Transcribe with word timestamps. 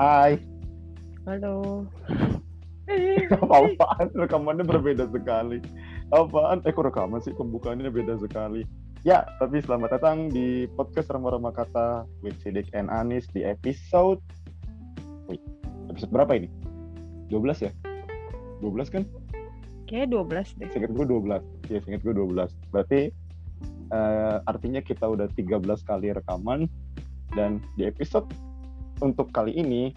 Hai. 0.00 0.40
Halo. 1.28 1.84
Apaan? 3.36 4.08
Rekamannya 4.16 4.64
berbeda 4.64 5.04
sekali. 5.12 5.60
Apaan? 6.08 6.64
Eh, 6.64 6.72
kok 6.72 6.88
rekaman 6.88 7.20
sih? 7.20 7.36
Pembukaannya 7.36 7.92
beda 7.92 8.16
sekali. 8.16 8.64
Ya, 9.04 9.28
tapi 9.36 9.60
selamat 9.60 10.00
datang 10.00 10.32
di 10.32 10.64
podcast 10.72 11.12
Rama-Rama 11.12 11.52
Kata 11.52 12.08
with 12.24 12.32
Sidik 12.40 12.72
and 12.72 12.88
Anis 12.88 13.28
di 13.36 13.44
episode... 13.44 14.24
Wait, 15.28 15.44
episode 15.92 16.08
berapa 16.16 16.32
ini? 16.32 16.48
12 17.28 17.68
ya? 17.68 17.72
12 18.64 18.88
kan? 18.88 19.04
Kayaknya 19.84 20.08
12 20.16 20.64
deh. 20.64 20.68
Singkat 20.80 20.90
gue 20.96 21.06
12. 21.12 21.44
Ya, 21.68 21.78
singkat 21.84 22.00
gue 22.08 22.14
12. 22.16 22.48
Berarti 22.72 23.12
uh, 23.92 24.40
artinya 24.48 24.80
kita 24.80 25.04
udah 25.04 25.28
13 25.36 25.60
kali 25.84 26.08
rekaman 26.16 26.72
dan 27.36 27.60
di 27.76 27.84
episode 27.84 28.32
untuk 29.00 29.32
kali 29.32 29.56
ini 29.56 29.96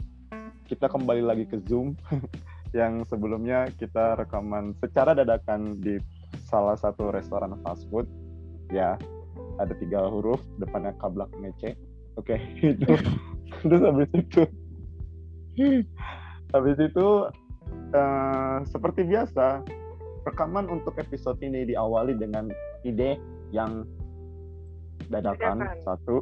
kita 0.66 0.88
kembali 0.88 1.22
lagi 1.24 1.46
ke 1.46 1.60
Zoom 1.68 1.94
yang 2.78 3.04
sebelumnya 3.06 3.70
kita 3.78 4.18
rekaman 4.18 4.74
secara 4.80 5.14
dadakan 5.14 5.78
di 5.78 6.00
salah 6.48 6.74
satu 6.80 7.14
restoran 7.14 7.54
fast 7.62 7.86
food. 7.92 8.08
Ya 8.72 8.98
ada 9.62 9.76
tiga 9.78 10.08
huruf 10.08 10.42
depannya 10.58 10.96
kablak 10.98 11.30
mece. 11.38 11.76
Oke 12.18 12.40
itu 12.64 12.96
terus 13.62 13.82
habis 13.84 14.10
itu 14.16 14.44
habis 16.56 16.78
itu 16.80 17.08
uh, 17.94 18.58
seperti 18.66 19.06
biasa 19.06 19.62
rekaman 20.24 20.72
untuk 20.72 20.96
episode 20.98 21.38
ini 21.44 21.68
diawali 21.68 22.16
dengan 22.16 22.48
ide 22.88 23.20
yang 23.52 23.84
dadakan, 25.12 25.60
dadakan. 25.60 25.78
satu 25.84 26.16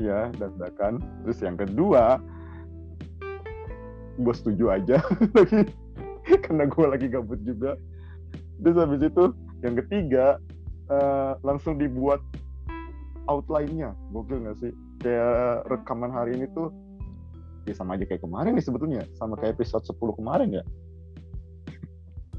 ya 0.00 0.32
dadakan. 0.40 0.98
Terus 1.24 1.38
yang 1.44 1.60
kedua 1.60 2.18
gue 4.20 4.34
setuju 4.34 4.72
aja. 4.72 4.98
Lagi 5.36 5.68
karena 6.46 6.64
gue 6.68 6.86
lagi 6.86 7.06
gabut 7.10 7.40
juga. 7.42 7.74
Terus 8.60 8.76
habis 8.76 9.00
itu 9.02 9.24
yang 9.64 9.74
ketiga 9.82 10.36
uh, 10.92 11.34
langsung 11.42 11.80
dibuat 11.80 12.20
outline-nya. 13.26 13.96
Gokil 14.12 14.44
nggak 14.44 14.56
sih? 14.60 14.72
Kayak 15.00 15.64
rekaman 15.72 16.12
hari 16.12 16.36
ini 16.36 16.46
tuh 16.52 16.68
ya 17.64 17.74
sama 17.76 17.96
aja 17.96 18.04
kayak 18.04 18.22
kemarin 18.22 18.54
nih 18.54 18.64
sebetulnya. 18.64 19.02
Sama 19.16 19.34
kayak 19.40 19.58
episode 19.58 19.82
10 19.88 20.18
kemarin 20.20 20.48
ya? 20.60 20.64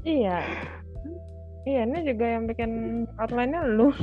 Iya. 0.02 0.38
Iya 1.62 1.80
ini 1.86 1.98
juga 2.10 2.26
yang 2.26 2.50
bikin 2.50 2.70
outline-nya 3.22 3.62
lu 3.78 3.94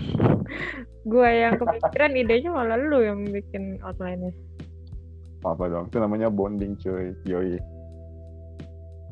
gue 1.08 1.30
yang 1.30 1.56
kepikiran 1.56 2.12
idenya 2.18 2.50
malah 2.52 2.76
lu 2.76 3.00
yang 3.00 3.24
bikin 3.30 3.80
outline-nya. 3.86 4.36
Apa 5.48 5.72
dong? 5.72 5.88
Itu 5.88 6.04
namanya 6.04 6.28
bonding 6.28 6.76
cuy. 6.80 7.16
Yoi. 7.24 7.56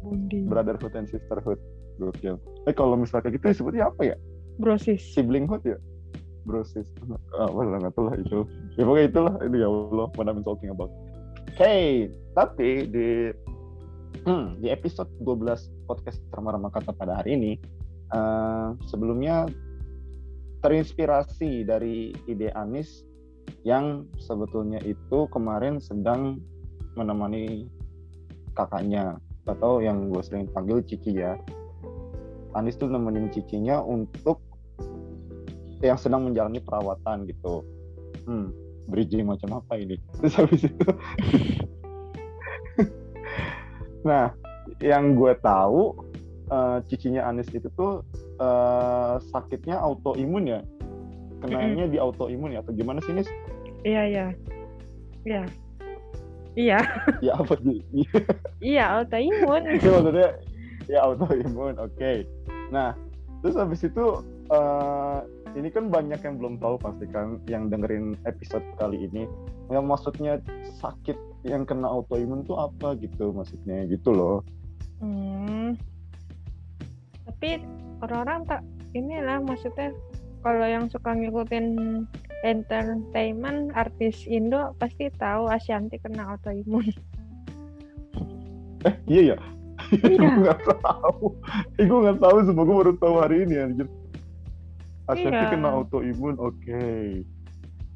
Bonding. 0.04 0.52
Brotherhood 0.52 0.94
and 1.00 1.08
sisterhood. 1.08 1.60
Gokil. 1.98 2.38
Eh 2.70 2.76
kalau 2.76 3.00
misalnya 3.00 3.32
gitu 3.32 3.64
sebutnya 3.64 3.88
apa 3.90 4.14
ya? 4.14 4.16
Brosis. 4.60 5.02
Siblinghood 5.16 5.64
ya? 5.64 5.80
Brosis. 6.44 6.86
Ah, 7.40 7.48
apa 7.48 7.62
lah 7.64 7.80
nggak 7.80 7.94
tahu 7.96 8.12
lah 8.12 8.16
itu. 8.20 8.40
Ya 8.76 8.84
pokoknya 8.84 9.08
itulah. 9.08 9.34
Itu 9.40 9.56
ya 9.56 9.68
Allah 9.72 10.08
what 10.14 10.28
I'm 10.28 10.44
talking 10.44 10.70
about. 10.70 10.92
Hey 11.56 12.12
tapi 12.38 12.86
di 12.92 13.34
hmm, 14.28 14.62
di 14.62 14.68
episode 14.70 15.10
12 15.24 15.90
podcast 15.90 16.20
Rama-Rama 16.36 16.70
Kata 16.70 16.94
pada 16.94 17.24
hari 17.24 17.40
ini 17.40 17.52
uh, 18.14 18.78
sebelumnya 18.86 19.50
terinspirasi 20.62 21.66
dari 21.68 22.16
ide 22.26 22.50
Anis 22.54 23.06
yang 23.64 24.08
sebetulnya 24.18 24.82
itu 24.84 25.30
kemarin 25.30 25.78
sedang 25.78 26.42
menemani 26.98 27.70
kakaknya 28.58 29.22
atau 29.48 29.80
yang 29.80 30.12
gue 30.12 30.22
sering 30.26 30.50
panggil 30.52 30.84
Cici 30.84 31.16
ya 31.16 31.38
Anis 32.58 32.74
tuh 32.82 32.90
nemenin 32.90 33.30
cicinya 33.30 33.78
untuk 33.86 34.42
yang 35.86 36.00
sedang 36.00 36.26
menjalani 36.26 36.58
perawatan 36.58 37.30
gitu. 37.30 37.62
Hmm, 38.26 38.50
bridging 38.90 39.30
macam 39.30 39.62
apa 39.62 39.78
ini? 39.78 40.02
Terus 40.18 40.34
habis 40.42 40.62
itu, 40.66 40.88
nah, 44.10 44.34
yang 44.82 45.14
gue 45.14 45.38
tahu 45.38 45.94
uh, 46.50 46.82
cicinya 46.90 47.30
Anis 47.30 47.54
itu 47.54 47.70
tuh 47.78 48.02
uh, 48.38 49.22
sakitnya 49.34 49.78
autoimun 49.78 50.46
ya, 50.48 50.60
kenanya 51.42 51.86
mm 51.86 51.90
-hmm. 51.90 51.94
di 51.94 52.00
autoimun 52.02 52.54
ya 52.54 52.60
atau 52.66 52.74
gimana 52.74 53.00
sih 53.06 53.14
Nis? 53.14 53.30
Iya 53.86 54.02
iya, 54.10 54.26
iya. 55.26 55.44
Iya. 56.58 56.82
Ya 57.26 57.34
apa 57.38 57.54
sih? 57.62 57.86
iya 58.60 58.86
autoimun. 58.98 59.62
Itu 59.78 59.94
maksudnya 59.94 60.30
ya 60.90 61.00
autoimun, 61.06 61.78
oke. 61.78 61.94
Okay. 61.94 62.26
Nah, 62.74 62.98
terus 63.46 63.56
habis 63.56 63.86
itu 63.86 64.26
uh, 64.50 65.22
ini 65.54 65.70
kan 65.70 65.94
banyak 65.94 66.18
yang 66.20 66.36
belum 66.42 66.58
tahu 66.58 66.82
pasti 66.82 67.06
kan 67.14 67.38
yang 67.46 67.70
dengerin 67.70 68.18
episode 68.26 68.66
kali 68.82 69.06
ini. 69.06 69.30
Yang 69.70 69.86
maksudnya 69.86 70.34
sakit 70.82 71.16
yang 71.46 71.64
kena 71.64 71.86
autoimun 71.86 72.44
tuh 72.44 72.58
apa 72.58 72.98
gitu 72.98 73.30
maksudnya 73.32 73.86
gitu 73.86 74.10
loh. 74.12 74.38
Hmm. 74.98 75.78
Tapi 77.30 77.62
orang-orang 78.02 78.46
tak 78.46 78.62
inilah 78.94 79.42
maksudnya 79.44 79.94
kalau 80.46 80.66
yang 80.66 80.86
suka 80.88 81.12
ngikutin 81.12 81.66
entertainment 82.46 83.74
artis 83.74 84.24
Indo 84.30 84.78
pasti 84.78 85.10
tahu 85.18 85.50
Ashanti 85.50 85.98
kena 85.98 86.38
autoimun. 86.38 86.88
Eh 88.86 88.96
iya 89.10 89.34
ya, 89.34 89.38
Iya. 89.92 90.18
gue 90.20 90.42
nggak 90.44 90.62
tahu. 90.84 91.26
Gue 91.78 92.00
nggak 92.06 92.20
tahu, 92.22 92.36
semua 92.46 92.64
gue 92.66 92.78
baru 92.78 92.94
tahu 93.00 93.16
hari 93.22 93.36
ini 93.48 93.56
anjir. 93.58 93.88
Ashanti 95.08 95.40
iya. 95.40 95.52
kena 95.52 95.70
autoimun, 95.72 96.36
oke. 96.38 96.58
Okay. 96.62 97.24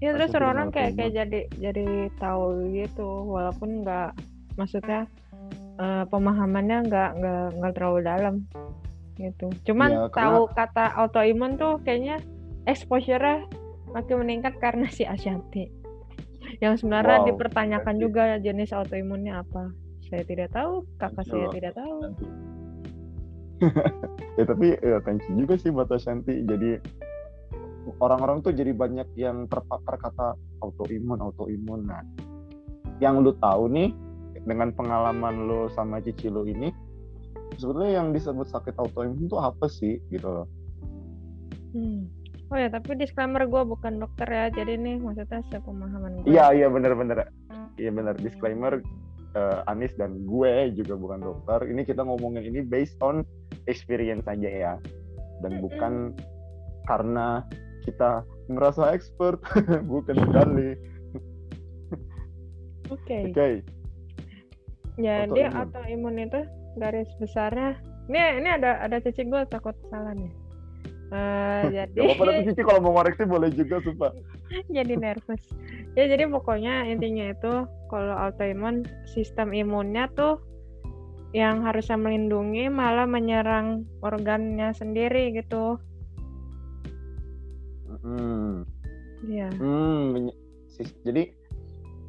Ya 0.01 0.17
terus 0.17 0.33
orang-orang 0.33 0.73
kayak 0.73 0.97
kayak 0.97 1.13
jadi 1.13 1.39
jadi 1.61 2.09
tahu 2.17 2.73
gitu, 2.73 3.09
walaupun 3.29 3.85
nggak 3.85 4.17
maksudnya 4.57 5.05
uh, 5.77 6.03
pemahamannya 6.09 6.89
nggak 6.89 7.09
nggak 7.21 7.45
nggak 7.61 7.73
terlalu 7.77 7.99
dalam 8.01 8.35
gitu. 9.29 9.53
Cuman 9.69 9.89
ya, 9.91 10.09
tahu 10.09 10.49
kata 10.51 10.97
autoimun 10.97 11.61
tuh 11.61 11.77
kayaknya 11.85 12.17
exposure 12.65 13.45
makin 13.91 14.15
meningkat 14.25 14.57
karena 14.57 14.87
si 14.89 15.05
Ashanti. 15.05 15.69
Yang 16.59 16.83
sebenarnya 16.83 17.23
wow. 17.23 17.27
dipertanyakan 17.31 17.95
juga 18.01 18.23
jenis 18.41 18.73
autoimunnya 18.73 19.45
apa 19.45 19.71
saya 20.11 20.27
tidak 20.27 20.49
tahu, 20.51 20.83
kakak 20.99 21.23
saya 21.23 21.47
tidak 21.55 21.73
tahu. 21.79 22.11
ya 24.39 24.43
tapi 24.43 24.67
ya 24.81 24.97
thank 25.07 25.23
you 25.31 25.45
juga 25.45 25.55
sih 25.55 25.71
buat 25.71 25.87
Ashanti. 25.87 26.43
Jadi 26.43 26.81
orang-orang 28.03 28.43
tuh 28.43 28.51
jadi 28.51 28.75
banyak 28.75 29.07
yang 29.15 29.47
terpapar 29.47 29.95
kata 29.95 30.35
autoimun, 30.59 31.23
autoimun. 31.23 31.87
Nah, 31.87 32.03
yang 32.99 33.23
lu 33.23 33.31
tahu 33.39 33.71
nih 33.71 33.95
dengan 34.43 34.75
pengalaman 34.75 35.47
lu 35.47 35.71
sama 35.71 36.03
cici 36.03 36.27
lu 36.27 36.43
ini, 36.43 36.75
sebetulnya 37.57 38.03
yang 38.03 38.07
disebut 38.15 38.47
sakit 38.47 38.75
autoimun 38.79 39.27
itu 39.27 39.37
apa 39.39 39.65
sih 39.67 39.99
gitu 40.13 40.27
loh? 40.27 40.47
Hmm. 41.71 42.07
Oh 42.51 42.59
ya, 42.59 42.67
tapi 42.67 42.99
disclaimer 42.99 43.47
gue 43.47 43.63
bukan 43.63 44.03
dokter 44.03 44.27
ya, 44.27 44.51
jadi 44.51 44.75
nih 44.75 44.99
maksudnya 44.99 45.39
sepemahaman 45.47 46.19
gue. 46.19 46.35
Iya, 46.35 46.51
iya 46.51 46.67
benar-benar. 46.67 47.31
Iya 47.79 47.91
benar 47.95 48.19
disclaimer 48.19 48.83
uh, 49.39 49.63
Anis 49.71 49.95
dan 49.95 50.27
gue 50.27 50.75
juga 50.75 50.99
bukan 50.99 51.23
dokter. 51.23 51.63
Ini 51.71 51.87
kita 51.87 52.03
ngomongin 52.03 52.43
ini 52.51 52.59
based 52.67 52.99
on 52.99 53.23
experience 53.71 54.27
saja 54.27 54.51
ya, 54.51 54.73
dan 55.39 55.63
bukan 55.63 56.11
karena 56.91 57.47
kita 57.87 58.27
merasa 58.51 58.91
expert, 58.91 59.39
bukan 59.91 60.15
sekali. 60.19 60.75
Oke. 62.91 62.99
Okay. 63.07 63.21
Oke. 63.31 63.31
Okay. 63.31 63.53
Jadi 64.99 65.41
autoimun 65.55 66.19
itu 66.19 66.43
garis 66.77 67.09
besarnya. 67.19 67.79
Ini 68.11 68.43
ini 68.43 68.49
ada 68.49 68.83
ada 68.83 68.97
cicik 68.99 69.31
gue 69.31 69.41
takut 69.47 69.75
salah 69.89 70.15
nih. 70.15 70.31
Uh, 71.11 71.67
jadi. 71.75 71.95
Gak 71.95 72.19
apa-apa 72.19 72.43
cici 72.47 72.61
kalau 72.63 72.79
mau 72.83 72.91
ngoreksi 72.99 73.23
boleh 73.27 73.49
juga 73.51 73.83
sumpah. 73.83 74.11
jadi 74.75 74.93
nervous 74.99 75.43
ya 75.95 76.07
jadi 76.07 76.27
pokoknya 76.31 76.87
intinya 76.87 77.31
itu 77.31 77.53
kalau 77.91 78.15
autoimun 78.15 78.87
sistem 79.07 79.51
imunnya 79.51 80.07
tuh 80.15 80.39
yang 81.31 81.63
harusnya 81.63 81.95
melindungi 81.95 82.67
malah 82.67 83.07
menyerang 83.07 83.87
organnya 84.03 84.75
sendiri 84.75 85.31
gitu. 85.31 85.79
Hmm. 88.03 88.67
Iya. 89.23 89.47
Hmm. 89.55 90.27
Jadi 91.07 91.31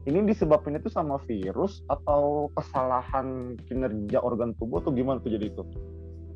ini 0.03 0.27
disebabkan 0.27 0.75
itu 0.75 0.91
sama 0.91 1.23
virus 1.31 1.87
atau 1.87 2.51
kesalahan 2.59 3.55
kinerja 3.71 4.19
organ 4.19 4.51
tubuh 4.59 4.83
atau 4.83 4.91
gimana 4.91 5.23
tuh 5.23 5.31
jadi 5.31 5.47
itu? 5.47 5.63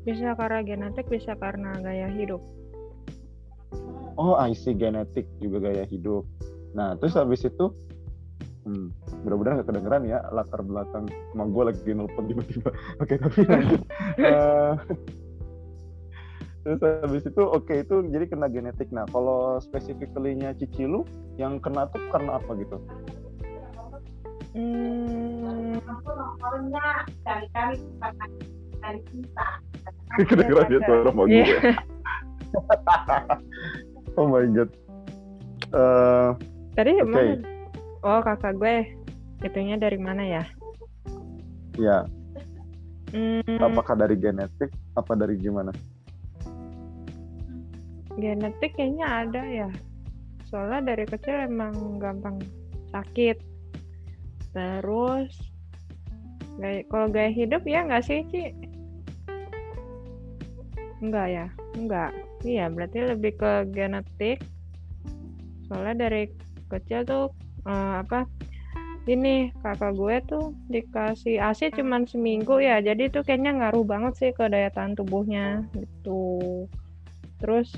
Bisa 0.07 0.31
karena 0.39 0.63
genetik, 0.63 1.11
bisa 1.11 1.35
karena 1.35 1.75
gaya 1.83 2.07
hidup. 2.07 2.39
Oh, 4.15 4.39
I 4.39 4.55
see 4.55 4.71
genetik 4.71 5.27
juga 5.43 5.67
gaya 5.67 5.83
hidup. 5.83 6.23
Nah, 6.71 6.95
terus 6.95 7.19
habis 7.19 7.43
itu 7.43 7.75
hmm, 8.67 8.87
mudah-mudahan 9.23 9.63
gak 9.63 9.67
kedengeran 9.71 10.03
ya 10.03 10.19
latar 10.35 10.59
belakang 10.61 11.07
emang 11.31 11.49
gue 11.55 11.63
lagi 11.71 11.91
nelfon 11.95 12.27
tiba-tiba 12.27 12.69
oke 13.01 13.13
tapi 13.15 13.39
lanjut 13.47 13.81
uh, 14.27 14.73
terus 16.67 16.79
habis 16.83 17.23
itu 17.23 17.43
oke 17.47 17.63
okay, 17.63 17.87
itu 17.87 18.03
jadi 18.11 18.25
kena 18.27 18.51
genetik 18.51 18.91
nah 18.91 19.07
kalau 19.07 19.57
spesifikalinya 19.63 20.51
cici 20.59 20.83
lu 20.83 21.07
yang 21.39 21.63
kena 21.63 21.87
tuh 21.87 22.03
karena 22.11 22.37
apa 22.37 22.51
gitu 22.59 22.77
hmm. 24.57 25.77
kedengeran 30.25 30.69
ya 30.73 30.79
suara 30.85 31.11
mau 31.13 31.29
gue 31.29 31.45
oh 34.17 34.25
my 34.25 34.47
god. 34.55 34.69
Uh, 35.75 36.31
tadi 36.73 36.97
okay. 36.97 37.05
mana 37.05 37.43
oh 38.01 38.19
kakak 38.23 38.55
gue 38.57 38.75
itunya 39.45 39.77
dari 39.77 39.99
mana 40.01 40.23
ya? 40.25 40.43
Ya 41.77 42.07
hmm. 43.13 43.61
apakah 43.61 43.93
dari 43.93 44.17
genetik? 44.17 44.73
Apa 44.97 45.13
dari 45.13 45.37
gimana? 45.37 45.69
Genetik 48.17 48.73
kayaknya 48.73 49.05
ada 49.05 49.43
ya. 49.45 49.69
Soalnya 50.49 50.95
dari 50.95 51.05
kecil 51.05 51.45
emang 51.45 52.01
gampang 52.01 52.41
sakit 52.89 53.46
terus 54.55 55.31
gaya, 56.57 56.81
kalau 56.87 57.07
gaya 57.11 57.31
hidup 57.31 57.63
ya 57.67 57.83
nggak 57.85 58.05
sih 58.05 58.23
Ci? 58.31 58.53
Enggak 61.03 61.27
ya? 61.29 61.45
Enggak 61.77 62.11
iya 62.45 62.69
berarti 62.69 63.01
lebih 63.01 63.33
ke 63.39 63.51
genetik. 63.73 64.43
Soalnya 65.65 66.07
dari 66.07 66.29
kecil 66.69 67.07
tuh 67.07 67.25
uh, 67.65 68.03
apa 68.03 68.27
ini 69.07 69.55
kakak 69.63 69.95
gue 69.95 70.15
tuh 70.27 70.45
dikasih 70.67 71.39
AC 71.39 71.71
cuman 71.73 72.03
seminggu 72.03 72.59
ya. 72.59 72.83
Jadi 72.83 73.07
tuh 73.07 73.23
kayaknya 73.23 73.55
ngaruh 73.63 73.87
banget 73.87 74.13
sih 74.19 74.31
ke 74.35 74.51
daya 74.51 74.67
tahan 74.69 74.93
tubuhnya 74.99 75.63
gitu. 75.73 76.67
Terus 77.39 77.71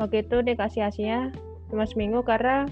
waktu 0.00 0.24
itu 0.24 0.40
dikasih 0.40 0.88
asinya 0.88 1.28
cuma 1.68 1.84
seminggu 1.84 2.24
karena 2.24 2.66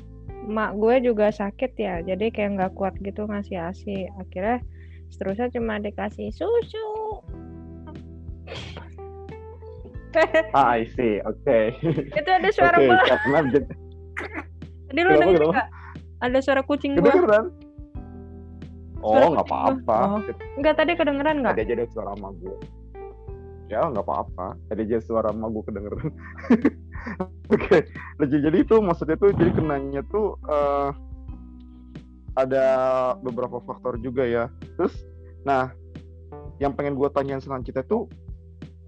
mak 0.48 0.80
gue 0.80 1.12
juga 1.12 1.28
sakit 1.28 1.76
ya 1.76 2.00
jadi 2.00 2.32
kayak 2.32 2.50
nggak 2.56 2.72
kuat 2.72 2.96
gitu 3.04 3.28
ngasih 3.28 3.60
asi 3.68 4.08
akhirnya 4.16 4.64
seterusnya 5.12 5.52
cuma 5.52 5.76
dikasih 5.80 6.32
susu. 6.32 6.88
Ah 10.56 10.80
I 10.80 10.88
see. 10.96 11.20
Oke. 11.28 11.44
Okay. 11.44 11.64
itu 12.16 12.30
ada 12.32 12.48
suara 12.48 12.80
okay, 12.80 12.88
karena 12.88 13.38
tadi 14.88 15.00
lu 15.04 15.12
denger 15.20 15.42
nggak? 15.52 15.68
Ada 16.24 16.38
suara 16.40 16.64
kucing 16.64 16.96
gue 16.96 17.12
oh 19.04 19.28
nggak 19.36 19.46
apa-apa. 19.46 19.98
Oh. 20.16 20.20
nggak 20.58 20.74
tadi 20.74 20.96
kedengeran 20.96 21.44
nggak? 21.44 21.60
Ada 21.60 21.62
aja 21.76 21.86
suara 21.92 22.10
sama 22.16 22.32
gue 22.40 22.56
ya 23.68 23.84
nggak 23.84 24.00
apa-apa. 24.00 24.56
Ada 24.72 24.80
aja 24.80 24.98
suara 25.04 25.28
sama 25.30 25.52
gue 25.52 25.62
kedengeran 25.68 26.08
Oke, 27.54 27.82
okay. 28.20 28.28
jadi 28.28 28.60
itu 28.60 28.76
maksudnya 28.80 29.16
tuh 29.16 29.32
jadi 29.32 29.50
kenanya 29.56 30.04
tuh 30.12 30.36
uh, 30.46 30.92
ada 32.36 32.66
beberapa 33.24 33.58
faktor 33.64 33.98
juga 33.98 34.22
ya. 34.22 34.44
Terus, 34.76 34.94
nah, 35.42 35.72
yang 36.62 36.76
pengen 36.76 36.94
gue 36.94 37.08
tanyain 37.10 37.42
selanjutnya 37.42 37.82
tuh 37.88 38.06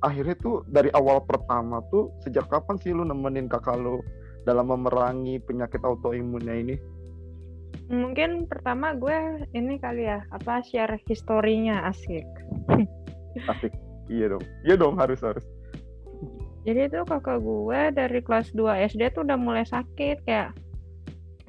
akhirnya 0.00 0.36
tuh 0.40 0.64
dari 0.64 0.88
awal 0.96 1.20
pertama 1.24 1.84
tuh 1.92 2.08
sejak 2.24 2.48
kapan 2.48 2.76
sih 2.80 2.92
lu 2.92 3.04
nemenin 3.04 3.48
kakak 3.48 3.76
lu 3.76 4.00
dalam 4.48 4.72
memerangi 4.72 5.40
penyakit 5.44 5.80
autoimunnya 5.84 6.56
ini? 6.56 6.76
Mungkin 7.90 8.46
pertama 8.46 8.94
gue 8.96 9.44
ini 9.52 9.76
kali 9.78 10.06
ya 10.08 10.22
apa 10.30 10.62
share 10.62 10.96
historinya 11.06 11.90
asik. 11.90 12.26
asik, 13.52 13.72
iya 14.10 14.30
dong, 14.30 14.44
iya 14.66 14.74
dong 14.78 14.94
harus 14.98 15.20
harus 15.22 15.44
jadi 16.64 16.92
itu 16.92 17.00
kakak 17.08 17.40
gue 17.40 17.80
dari 17.96 18.20
kelas 18.20 18.52
2 18.52 18.90
SD 18.92 19.16
tuh 19.16 19.24
udah 19.24 19.38
mulai 19.40 19.64
sakit 19.64 20.24
kayak 20.28 20.52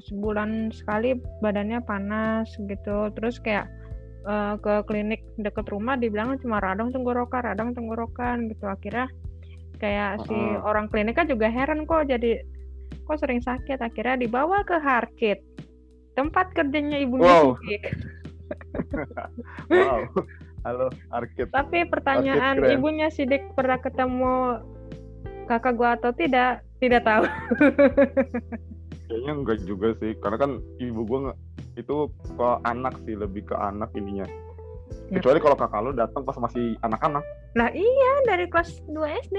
sebulan 0.08 0.72
sekali 0.74 1.20
badannya 1.44 1.84
panas 1.84 2.50
gitu 2.58 3.12
terus 3.14 3.38
kayak 3.44 3.70
uh, 4.26 4.58
ke 4.58 4.84
klinik 4.90 5.22
deket 5.38 5.68
rumah 5.70 6.00
dibilang 6.00 6.40
cuma 6.42 6.58
radang 6.64 6.90
tenggorokan 6.90 7.44
radang 7.54 7.72
tenggorokan 7.76 8.50
gitu 8.50 8.66
akhirnya 8.66 9.08
kayak 9.78 10.18
uh 10.18 10.22
-uh. 10.22 10.26
si 10.28 10.38
orang 10.62 10.88
kliniknya 10.90 11.26
juga 11.28 11.48
heran 11.50 11.86
kok 11.86 12.10
jadi 12.10 12.42
kok 13.06 13.18
sering 13.20 13.42
sakit 13.44 13.82
akhirnya 13.82 14.26
dibawa 14.26 14.64
ke 14.64 14.78
Harkit 14.78 15.42
tempat 16.16 16.52
kerjanya 16.52 17.02
ibunya 17.02 17.28
wow. 17.28 17.56
Sidik. 17.64 17.84
wow 19.72 20.02
halo 20.68 20.88
Harkit 21.10 21.48
tapi 21.50 21.88
pertanyaan 21.88 22.62
ibunya 22.68 23.08
Sidik 23.10 23.54
pernah 23.58 23.80
ketemu 23.80 24.62
kakak 25.52 25.74
gua 25.76 26.00
atau 26.00 26.16
tidak 26.16 26.64
tidak 26.80 27.04
tahu. 27.04 27.24
Kayaknya 29.12 29.34
enggak 29.36 29.60
juga 29.68 29.88
sih 30.00 30.16
karena 30.24 30.38
kan 30.40 30.52
ibu 30.80 31.04
gua 31.04 31.20
nggak 31.28 31.40
itu 31.76 31.96
ke 32.36 32.50
anak 32.64 32.96
sih 33.04 33.16
lebih 33.20 33.44
ke 33.52 33.56
anak 33.56 33.92
ininya. 34.00 34.28
Ya. 35.12 35.20
kecuali 35.20 35.40
kalau 35.44 35.56
kakak 35.60 35.82
lu 35.84 35.92
datang 35.92 36.24
pas 36.24 36.40
masih 36.40 36.76
anak-anak. 36.88 37.24
Nah 37.56 37.68
iya 37.76 38.12
dari 38.28 38.48
kelas 38.48 38.80
2 38.88 39.28
SD 39.28 39.38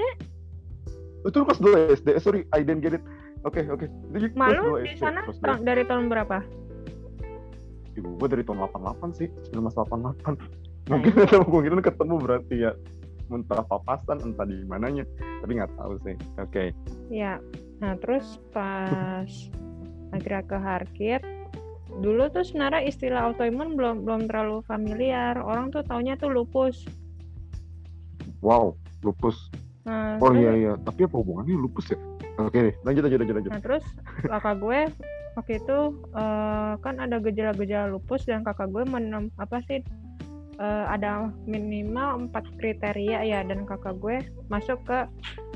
itu 1.23 1.37
kelas 1.39 1.59
2 1.61 1.97
SD 2.03 2.09
sorry 2.21 2.45
I 2.53 2.61
didn't 2.61 2.85
get 2.85 2.93
it. 2.93 3.03
Oke 3.43 3.65
okay, 3.65 3.65
oke 3.73 3.85
okay. 4.13 4.29
Malu 4.37 4.85
di 4.85 4.93
sana 4.95 5.25
tahun, 5.25 5.65
dari 5.65 5.83
tahun 5.83 6.13
berapa? 6.13 6.45
Ibu 7.97 8.21
gua 8.21 8.27
dari 8.29 8.45
tahun 8.45 8.69
88 8.69 9.17
sih 9.17 9.27
1988 9.53 10.63
mungkin 10.91 11.11
ada 11.23 11.37
kemungkinan 11.39 11.79
ketemu 11.79 12.15
berarti 12.19 12.55
ya 12.69 12.71
entah 13.33 13.65
papasan 13.65 14.21
entah 14.21 14.45
di 14.45 14.61
mananya 14.65 15.03
tapi 15.41 15.57
nggak 15.57 15.73
tahu 15.77 15.93
sih. 16.05 16.15
Oke. 16.37 16.49
Okay. 16.49 16.67
ya. 17.09 17.41
Nah 17.81 17.97
terus 17.99 18.39
pas 18.53 19.29
akhirnya 20.13 20.43
ke 20.45 20.57
Harkit 20.57 21.21
dulu 21.93 22.25
tuh 22.33 22.41
sebenarnya 22.41 22.89
istilah 22.89 23.29
autoimun 23.29 23.77
belum 23.77 24.05
belum 24.05 24.29
terlalu 24.29 24.61
familiar. 24.65 25.37
Orang 25.41 25.73
tuh 25.73 25.85
taunya 25.85 26.17
tuh 26.17 26.31
lupus. 26.31 26.85
Wow 28.41 28.77
lupus. 29.03 29.51
Nah, 29.83 30.15
oh 30.23 30.31
iya 30.31 30.55
iya. 30.55 30.73
Tapi 30.79 31.05
apa 31.05 31.15
hubungannya 31.19 31.59
lupus 31.59 31.91
ya? 31.91 31.99
Oke 32.39 32.49
okay, 32.49 32.67
lanjut 32.81 33.03
aja 33.05 33.17
lanjut 33.19 33.35
lanjut. 33.35 33.51
Nah 33.51 33.61
terus 33.61 33.85
kakak 34.25 34.55
gue 34.63 34.79
waktu 35.33 35.53
itu 35.59 35.77
uh, 36.13 36.73
kan 36.81 36.95
ada 37.01 37.17
gejala-gejala 37.21 37.93
lupus 37.93 38.25
dan 38.25 38.45
kakak 38.45 38.69
gue 38.69 38.83
menem 38.85 39.33
apa 39.37 39.61
sih 39.65 39.81
uh, 40.59 40.85
ada 40.91 41.31
minimal 41.47 42.27
empat 42.27 42.45
kriteria 42.59 43.25
ya 43.25 43.39
dan 43.45 43.65
kakak 43.65 43.97
gue 43.97 44.21
masuk 44.51 44.81
ke 44.85 45.05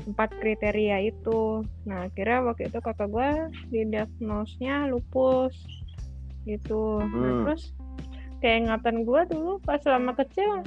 empat 0.08 0.32
kriteria 0.40 1.12
itu. 1.12 1.62
Nah 1.84 2.08
akhirnya 2.08 2.38
waktu 2.48 2.70
itu 2.70 2.78
kakak 2.80 3.10
gue 3.10 3.30
didiagnosnya 3.70 4.88
lupus 4.90 5.54
gitu. 6.48 7.02
Nah, 7.02 7.08
hmm. 7.08 7.20
nah, 7.20 7.32
terus 7.44 7.62
kayak 8.40 8.56
ingatan 8.66 8.96
gue 9.04 9.20
dulu 9.34 9.52
pas 9.66 9.82
selama 9.82 10.14
kecil 10.14 10.62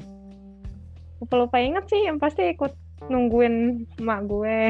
lupa 1.22 1.36
lupa 1.38 1.58
inget 1.62 1.86
sih 1.88 2.02
yang 2.06 2.18
pasti 2.18 2.52
ikut 2.54 2.74
nungguin 3.10 3.88
emak 4.02 4.20
gue. 4.30 4.62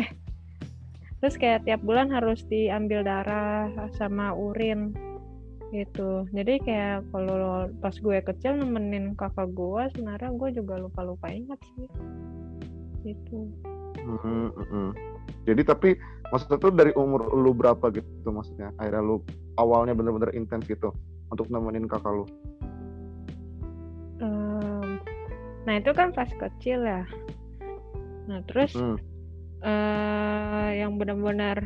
Terus 1.22 1.38
kayak 1.38 1.70
tiap 1.70 1.86
bulan 1.86 2.10
harus 2.10 2.42
diambil 2.50 3.06
darah 3.06 3.70
sama 3.94 4.34
urin 4.34 5.11
gitu. 5.72 6.28
Jadi 6.36 6.60
kayak 6.62 7.08
kalau 7.16 7.72
pas 7.80 7.96
gue 7.96 8.18
kecil 8.20 8.60
nemenin 8.60 9.16
kakak 9.16 9.50
gue 9.56 9.84
sebenarnya 9.96 10.30
gue 10.36 10.50
juga 10.60 10.76
lupa 10.78 11.02
lupa 11.08 11.32
ingat 11.32 11.60
sih. 11.76 11.88
Gitu. 13.08 13.50
Mm 14.02 14.50
-hmm. 14.56 14.90
jadi 15.46 15.62
tapi 15.68 15.94
maksudnya 16.32 16.58
tuh 16.58 16.74
dari 16.74 16.90
umur 16.96 17.28
lu 17.34 17.52
berapa 17.56 17.92
gitu 17.92 18.30
maksudnya? 18.30 18.72
Akhirnya 18.80 19.04
lu 19.04 19.18
awalnya 19.60 19.94
bener-bener 19.96 20.32
intens 20.34 20.66
gitu 20.66 20.96
untuk 21.32 21.48
nemenin 21.52 21.86
kakak 21.86 22.12
lu? 22.12 22.26
Um, 24.22 25.02
nah 25.66 25.74
itu 25.78 25.92
kan 25.94 26.14
pas 26.14 26.30
kecil 26.30 26.82
ya. 26.86 27.04
Nah 28.30 28.40
terus 28.48 28.74
mm. 28.74 28.98
uh, 29.66 30.70
yang 30.72 30.98
benar-benar 30.98 31.62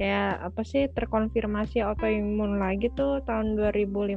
kayak 0.00 0.40
apa 0.40 0.64
sih 0.64 0.88
terkonfirmasi 0.96 1.84
autoimun 1.84 2.56
lagi 2.56 2.88
tuh 2.96 3.20
tahun 3.28 3.60
2015 3.60 4.16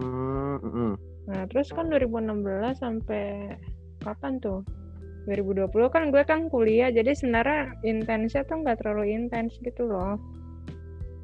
hmm, 0.00 0.56
hmm. 0.64 0.92
nah 1.28 1.44
terus 1.52 1.68
kan 1.68 1.92
2016 1.92 2.80
sampai 2.80 3.52
kapan 4.04 4.36
tuh? 4.40 4.60
2020 5.24 5.72
kan 5.88 6.12
gue 6.12 6.20
kan 6.28 6.52
kuliah 6.52 6.92
jadi 6.92 7.16
sebenarnya 7.16 7.80
intensnya 7.80 8.44
tuh 8.44 8.60
nggak 8.60 8.84
terlalu 8.84 9.16
intens 9.16 9.56
gitu 9.64 9.88
loh. 9.88 10.20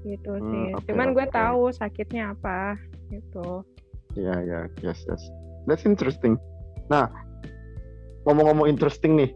Gitu 0.08 0.32
hmm, 0.32 0.48
sih. 0.48 0.66
okay, 0.72 0.84
cuman 0.88 1.12
gue 1.12 1.26
tahu 1.28 1.68
sakitnya 1.68 2.32
apa 2.32 2.80
gitu. 3.12 3.60
Ya 4.16 4.40
ya 4.40 4.64
yes 4.80 5.04
yes. 5.04 5.20
That's 5.68 5.84
interesting. 5.84 6.40
Nah 6.88 7.12
ngomong-ngomong 8.24 8.72
interesting 8.72 9.20
nih 9.20 9.30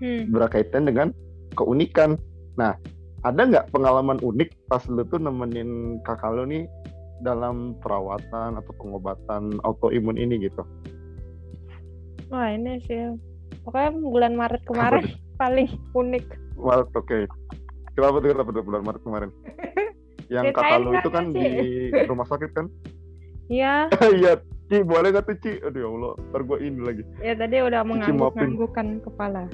hmm. 0.00 0.32
berkaitan 0.32 0.88
dengan 0.88 1.12
keunikan. 1.58 2.14
Nah, 2.54 2.78
ada 3.26 3.40
nggak 3.42 3.74
pengalaman 3.74 4.22
unik 4.22 4.70
pas 4.70 4.82
lu 4.86 5.02
tuh 5.10 5.18
nemenin 5.18 5.98
kakak 6.06 6.30
lu 6.30 6.46
nih 6.46 6.70
dalam 7.26 7.74
perawatan 7.82 8.54
atau 8.62 8.72
pengobatan 8.78 9.58
autoimun 9.66 10.14
ini 10.14 10.46
gitu? 10.46 10.62
Wah 12.30 12.54
ini 12.54 12.78
sih 12.86 13.18
pokoknya 13.66 13.90
bulan 13.98 14.32
Maret 14.38 14.62
kemarin 14.68 15.04
paling 15.40 15.68
unik. 15.98 16.26
Maret 16.54 16.88
oke. 16.94 17.06
Okay. 17.06 17.22
Kenapa 17.98 18.22
tuh 18.22 18.30
kenapa 18.30 18.50
tuh 18.54 18.62
bulan 18.62 18.82
Maret 18.86 19.02
kemarin? 19.02 19.30
Yang 20.34 20.44
kakak 20.54 20.78
lu 20.84 20.90
itu 20.94 21.10
kan 21.10 21.24
di 21.34 21.46
rumah 22.06 22.26
sakit 22.28 22.50
kan? 22.54 22.66
Iya. 23.48 23.88
Iya, 24.20 24.32
Ci, 24.68 24.84
boleh 24.84 25.08
gak 25.16 25.24
tuh 25.24 25.36
Ci? 25.40 25.56
Aduh 25.64 25.80
ya 25.80 25.88
Allah, 25.88 26.12
ntar 26.28 26.40
gue 26.44 26.58
ini 26.60 26.80
lagi. 26.84 27.02
Ya 27.24 27.32
tadi 27.32 27.56
udah 27.64 27.80
mengangguk-anggukkan 27.88 29.00
kepala. 29.00 29.48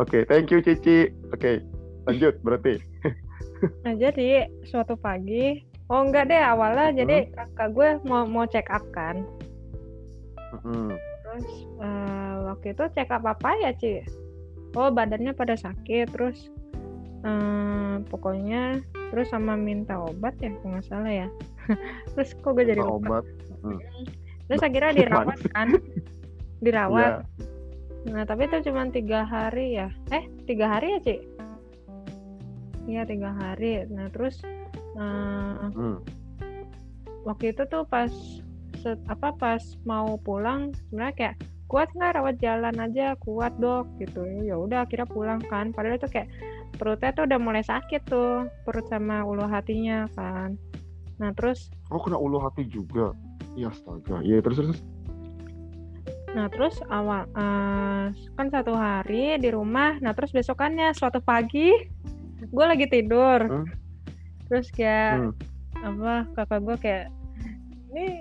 Oke, 0.00 0.24
okay, 0.24 0.32
thank 0.32 0.48
you 0.48 0.64
Cici. 0.64 1.12
Oke, 1.28 1.36
okay, 1.36 1.54
lanjut 2.08 2.40
berarti. 2.40 2.80
nah 3.84 3.92
jadi 3.92 4.48
suatu 4.64 4.96
pagi, 4.96 5.60
oh 5.92 6.00
enggak 6.00 6.32
deh 6.32 6.40
awalnya 6.40 6.88
hmm. 6.88 6.96
jadi 7.04 7.16
kakak 7.36 7.68
gue 7.76 7.88
mau 8.08 8.24
mau 8.24 8.48
check 8.48 8.64
up 8.72 8.80
kan. 8.96 9.28
Hmm. 10.64 10.96
Terus 10.96 11.48
uh, 11.84 12.48
waktu 12.48 12.72
itu 12.72 12.84
check 12.96 13.12
up 13.12 13.28
apa 13.28 13.52
ya 13.60 13.76
Ci? 13.76 14.00
Oh 14.72 14.88
badannya 14.88 15.36
pada 15.36 15.52
sakit, 15.52 16.08
terus 16.16 16.48
uh, 17.28 18.00
pokoknya 18.08 18.80
terus 19.12 19.28
sama 19.28 19.52
minta 19.52 20.00
obat 20.00 20.32
ya, 20.40 20.48
nggak 20.48 20.88
salah 20.88 21.12
ya. 21.12 21.28
terus 22.16 22.32
kok 22.40 22.56
gue 22.56 22.64
jadi 22.64 22.82
obat 22.82 23.24
hmm. 23.62 23.80
terus 24.48 24.62
akhirnya 24.64 24.92
dirawat 24.96 25.38
kan 25.52 25.68
dirawat 26.64 27.22
yeah. 27.22 27.49
Nah 28.08 28.24
tapi 28.24 28.48
itu 28.48 28.70
cuma 28.70 28.88
tiga 28.88 29.28
hari 29.28 29.76
ya. 29.76 29.92
Eh 30.08 30.24
tiga 30.48 30.72
hari 30.72 30.96
ya 30.96 31.00
cik 31.04 31.20
iya 32.90 33.02
tiga 33.06 33.30
hari. 33.30 33.86
Nah 33.86 34.10
terus 34.10 34.42
uh, 34.98 35.70
hmm. 35.70 36.02
waktu 37.22 37.54
itu 37.54 37.62
tuh 37.70 37.86
pas 37.86 38.10
set, 38.82 38.98
apa 39.06 39.30
pas 39.38 39.62
mau 39.86 40.18
pulang 40.18 40.74
sebenarnya 40.88 41.14
kayak 41.14 41.36
kuat 41.70 41.88
nggak? 41.94 42.18
Rawat 42.18 42.36
jalan 42.42 42.76
aja 42.82 43.14
kuat 43.22 43.54
dok 43.62 43.86
gitu. 44.02 44.26
Ya 44.42 44.58
udah 44.58 44.82
akhirnya 44.82 45.06
pulang 45.06 45.40
kan. 45.46 45.70
Padahal 45.70 46.02
itu 46.02 46.10
kayak 46.10 46.26
perutnya 46.74 47.14
tuh 47.14 47.24
udah 47.30 47.38
mulai 47.38 47.62
sakit 47.62 48.02
tuh 48.10 48.50
perut 48.66 48.86
sama 48.90 49.22
ulu 49.22 49.46
hatinya 49.46 50.10
kan. 50.18 50.58
Nah 51.22 51.30
terus 51.38 51.70
Oh 51.94 52.02
kena 52.02 52.18
ulu 52.18 52.42
hati 52.42 52.66
juga? 52.66 53.14
Iya 53.54 53.70
astaga. 53.70 54.18
Iya 54.26 54.42
terus 54.42 54.58
terus 54.58 54.80
Nah 56.34 56.46
terus 56.50 56.78
awal 56.86 57.26
uh, 57.34 58.14
Kan 58.38 58.46
satu 58.50 58.74
hari 58.74 59.38
di 59.42 59.50
rumah 59.50 59.98
Nah 59.98 60.14
terus 60.14 60.30
besokannya 60.30 60.94
suatu 60.94 61.18
pagi 61.18 61.74
Gue 62.40 62.64
lagi 62.64 62.86
tidur. 62.88 63.40
Hmm? 63.44 63.66
Terus 64.48 64.70
kayak 64.72 65.30
hmm. 65.30 65.32
Apa 65.80 66.14
kakak 66.38 66.60
gue 66.62 66.76
kayak 66.78 67.06
Nih 67.90 68.14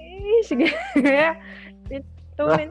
kayak 1.05 1.33
Turunin 2.37 2.69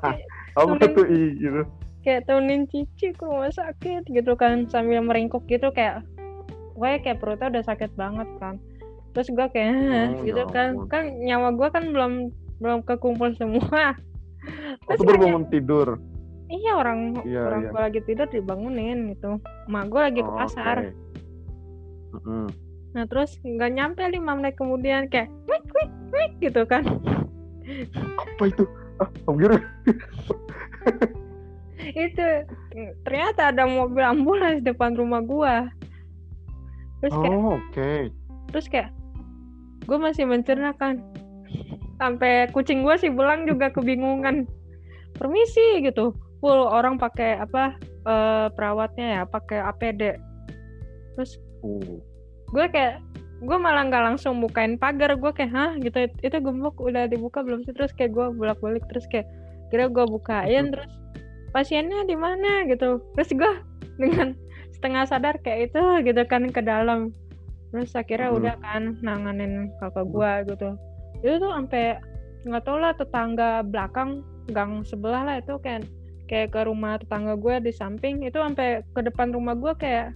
Apa 0.56 0.72
tuh 0.82 1.06
gitu? 1.10 1.62
Kayak 2.02 2.20
turunin 2.30 2.62
cici 2.70 3.12
ke 3.14 3.22
rumah 3.22 3.52
sakit 3.52 4.08
gitu 4.10 4.32
kan 4.34 4.66
Sambil 4.66 5.02
meringkuk 5.04 5.46
gitu 5.46 5.70
kayak 5.70 6.02
Gue 6.78 6.98
kayak 7.02 7.18
perutnya 7.18 7.50
udah 7.50 7.64
sakit 7.66 7.90
banget 7.98 8.30
kan. 8.38 8.54
Terus 9.10 9.34
gue 9.34 9.46
kayak 9.50 9.74
oh, 10.14 10.22
gitu 10.22 10.42
ya 10.46 10.54
kan. 10.54 10.70
kan 10.86 11.10
nyawa 11.18 11.50
gue 11.50 11.68
kan 11.74 11.90
belum 11.90 12.12
belum 12.62 12.86
kekumpul 12.86 13.34
semua 13.34 13.98
terus 14.86 15.00
baru 15.04 15.18
bangun 15.18 15.44
tidur 15.52 15.88
iya 16.48 16.72
orang 16.76 17.20
iya, 17.24 17.40
orang 17.44 17.60
iya. 17.64 17.70
gue 17.70 17.80
lagi 17.80 18.00
tidur 18.08 18.26
dibangunin 18.28 19.12
gitu 19.12 19.40
mak 19.68 19.92
gue 19.92 20.00
lagi 20.00 20.20
oh, 20.22 20.26
ke 20.26 20.32
pasar 20.36 20.76
okay. 20.88 20.92
uh 22.12 22.18
-huh. 22.24 22.46
nah 22.96 23.04
terus 23.04 23.36
nggak 23.44 23.72
nyampe 23.76 24.02
lima 24.08 24.32
menit 24.36 24.56
kemudian 24.56 25.06
kayak 25.12 25.28
wik 25.48 25.64
wik 25.76 25.90
wik 26.12 26.32
gitu 26.40 26.62
kan 26.64 26.84
apa 28.16 28.42
itu 28.48 28.64
ah 28.98 29.08
om 29.28 29.36
itu 31.88 32.26
ternyata 33.04 33.54
ada 33.54 33.64
mobil 33.64 34.02
ambulans 34.02 34.60
depan 34.64 34.92
rumah 34.96 35.22
gua 35.22 35.70
terus 37.00 37.14
kayak 37.14 37.38
oh, 37.38 37.56
oke 37.56 37.62
okay. 37.70 38.00
terus 38.50 38.66
kayak 38.66 38.90
gue 39.88 39.96
masih 39.96 40.28
mencernakan 40.28 41.00
sampai 41.98 42.48
kucing 42.54 42.86
gue 42.86 42.94
sih 42.96 43.10
belang 43.10 43.44
juga 43.44 43.68
kebingungan. 43.74 44.46
Permisi 45.18 45.82
gitu. 45.82 46.14
Full 46.38 46.60
orang 46.70 46.96
pakai 46.96 47.42
apa 47.42 47.74
uh, 48.06 48.46
perawatnya 48.54 49.06
ya 49.06 49.22
pakai 49.26 49.58
APD 49.58 50.14
terus 51.18 51.34
uh. 51.66 51.98
gue 52.54 52.66
kayak 52.70 53.02
gue 53.42 53.58
malah 53.58 53.90
nggak 53.90 54.14
langsung 54.14 54.38
bukain 54.38 54.78
pagar. 54.78 55.18
Gue 55.18 55.34
kayak 55.34 55.52
hah? 55.52 55.72
Gitu. 55.82 56.06
Itu 56.22 56.38
gembok 56.38 56.78
udah 56.78 57.10
dibuka 57.10 57.42
belum 57.42 57.66
sih? 57.66 57.74
Terus 57.74 57.90
kayak 57.98 58.14
gue 58.14 58.26
bolak 58.38 58.62
balik 58.62 58.86
terus 58.86 59.04
kayak 59.10 59.26
kira 59.74 59.90
gue 59.90 60.06
bukain 60.06 60.72
terus 60.72 60.88
pasiennya 61.50 62.06
di 62.06 62.14
mana? 62.14 62.64
Gitu. 62.70 63.02
Terus 63.18 63.30
gue 63.34 63.52
dengan 64.02 64.38
setengah 64.78 65.10
sadar 65.10 65.34
kayak 65.42 65.74
itu 65.74 65.82
gitu 66.06 66.22
kan 66.30 66.46
ke 66.46 66.62
dalam. 66.62 67.10
Terus 67.74 67.92
akhirnya 67.92 68.30
hmm. 68.30 68.38
udah 68.38 68.54
kan 68.64 68.82
nanganin 69.04 69.68
kakak 69.76 70.06
gua 70.08 70.40
gitu 70.46 70.78
itu 71.22 71.36
tuh 71.42 71.50
sampai 71.50 71.98
nggak 72.46 72.62
tau 72.64 72.78
lah 72.78 72.92
tetangga 72.94 73.66
belakang 73.66 74.22
gang 74.48 74.86
sebelah 74.86 75.26
lah 75.26 75.36
itu 75.42 75.58
kayak 75.60 75.84
kayak 76.28 76.52
ke 76.52 76.60
rumah 76.68 77.00
tetangga 77.00 77.34
gue 77.34 77.54
di 77.64 77.72
samping. 77.72 78.22
Itu 78.22 78.38
sampai 78.38 78.84
ke 78.92 79.00
depan 79.00 79.32
rumah 79.32 79.56
gue 79.56 79.72
kayak 79.80 80.14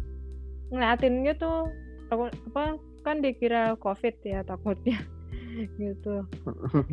ngeliatin 0.70 1.24
gitu. 1.24 1.68
Takut 2.12 2.30
apa 2.52 2.76
kan 3.02 3.24
dikira 3.24 3.74
covid 3.80 4.14
ya 4.22 4.44
takutnya. 4.44 5.00
Gitu. 5.80 6.24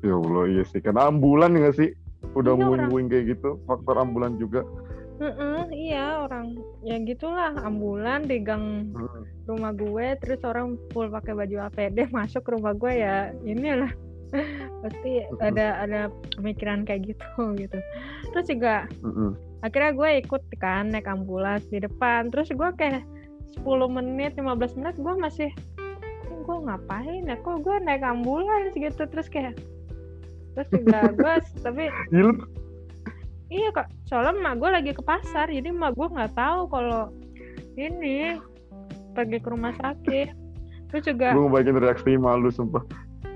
Ya 0.00 0.16
allah 0.16 0.48
iya 0.48 0.64
sih. 0.64 0.80
Karena 0.80 1.12
ambulan 1.12 1.52
nggak 1.52 1.76
sih? 1.76 1.92
Udah 2.32 2.56
iya, 2.56 2.88
muing 2.88 3.12
kayak 3.12 3.36
gitu. 3.36 3.60
Faktor 3.68 4.00
ambulan 4.00 4.40
juga 4.40 4.64
Mm-mm, 5.20 5.68
iya 5.76 6.24
orang 6.24 6.56
ya 6.80 6.96
gitulah 7.04 7.52
ambulan 7.60 8.24
di 8.24 8.40
gang 8.40 8.88
mm. 8.88 9.44
rumah 9.44 9.76
gue 9.76 10.16
terus 10.16 10.40
orang 10.48 10.80
full 10.96 11.12
pakai 11.12 11.36
baju 11.36 11.68
APD 11.68 12.08
masuk 12.16 12.40
ke 12.40 12.56
rumah 12.56 12.72
gue 12.72 13.04
ya 13.04 13.28
inilah. 13.44 13.92
Pasti 14.82 15.20
mm. 15.20 15.36
ada 15.44 15.84
ada 15.84 16.00
pemikiran 16.40 16.88
kayak 16.88 17.12
gitu 17.12 17.28
gitu. 17.60 17.78
Terus 18.32 18.46
juga 18.48 18.88
mm 19.04 19.52
akhirnya 19.60 19.92
gue 19.92 20.10
ikut 20.24 20.42
kan 20.56 20.88
naik 20.88 21.04
ambulans 21.04 21.68
di 21.68 21.84
depan. 21.84 22.32
Terus 22.32 22.48
gue 22.48 22.70
kayak 22.80 23.04
10 23.60 23.68
menit 23.92 24.40
15 24.40 24.56
menit 24.80 24.96
gue 24.96 25.14
masih 25.20 25.50
gue 26.48 26.56
ngapain 26.64 27.28
ya? 27.28 27.36
Kok 27.44 27.60
gue 27.60 27.76
naik 27.84 28.00
ambulans? 28.00 28.72
Gitu 28.72 29.04
terus 29.04 29.28
kayak 29.28 29.52
terus 30.56 30.68
juga 30.72 31.12
gue 31.12 31.32
tapi 31.60 31.92
iya 33.50 33.68
kak. 33.74 33.90
Soalnya 34.06 34.38
emak 34.38 34.54
gue 34.62 34.70
lagi 34.70 34.90
ke 34.94 35.02
pasar 35.02 35.50
jadi 35.50 35.74
emak 35.74 35.98
gue 35.98 36.08
nggak 36.08 36.32
tahu 36.38 36.70
kalau 36.70 37.10
ini 37.74 38.38
pergi 39.12 39.38
ke 39.42 39.48
rumah 39.50 39.74
sakit. 39.76 40.32
Terus 40.90 41.02
juga 41.06 41.34
gue 41.34 41.50
bagian 41.50 41.76
reaksi 41.78 42.14
malu 42.14 42.48
sumpah. 42.48 42.82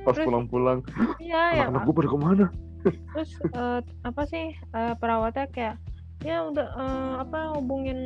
Pas 0.07 0.17
pulang-pulang. 0.17 0.87
Iya 1.19 1.43
ya 1.59 1.65
anak 1.69 1.87
gue 1.91 1.95
pada 1.95 2.09
ke 2.09 2.19
mana? 2.19 2.47
Terus 2.85 3.31
uh, 3.57 3.81
apa 4.07 4.23
sih 4.29 4.55
uh, 4.77 4.95
perawatnya 4.99 5.51
kayak 5.51 5.77
ya 6.25 6.41
udah 6.47 6.69
uh, 6.79 7.15
apa 7.21 7.59
hubungin 7.59 7.99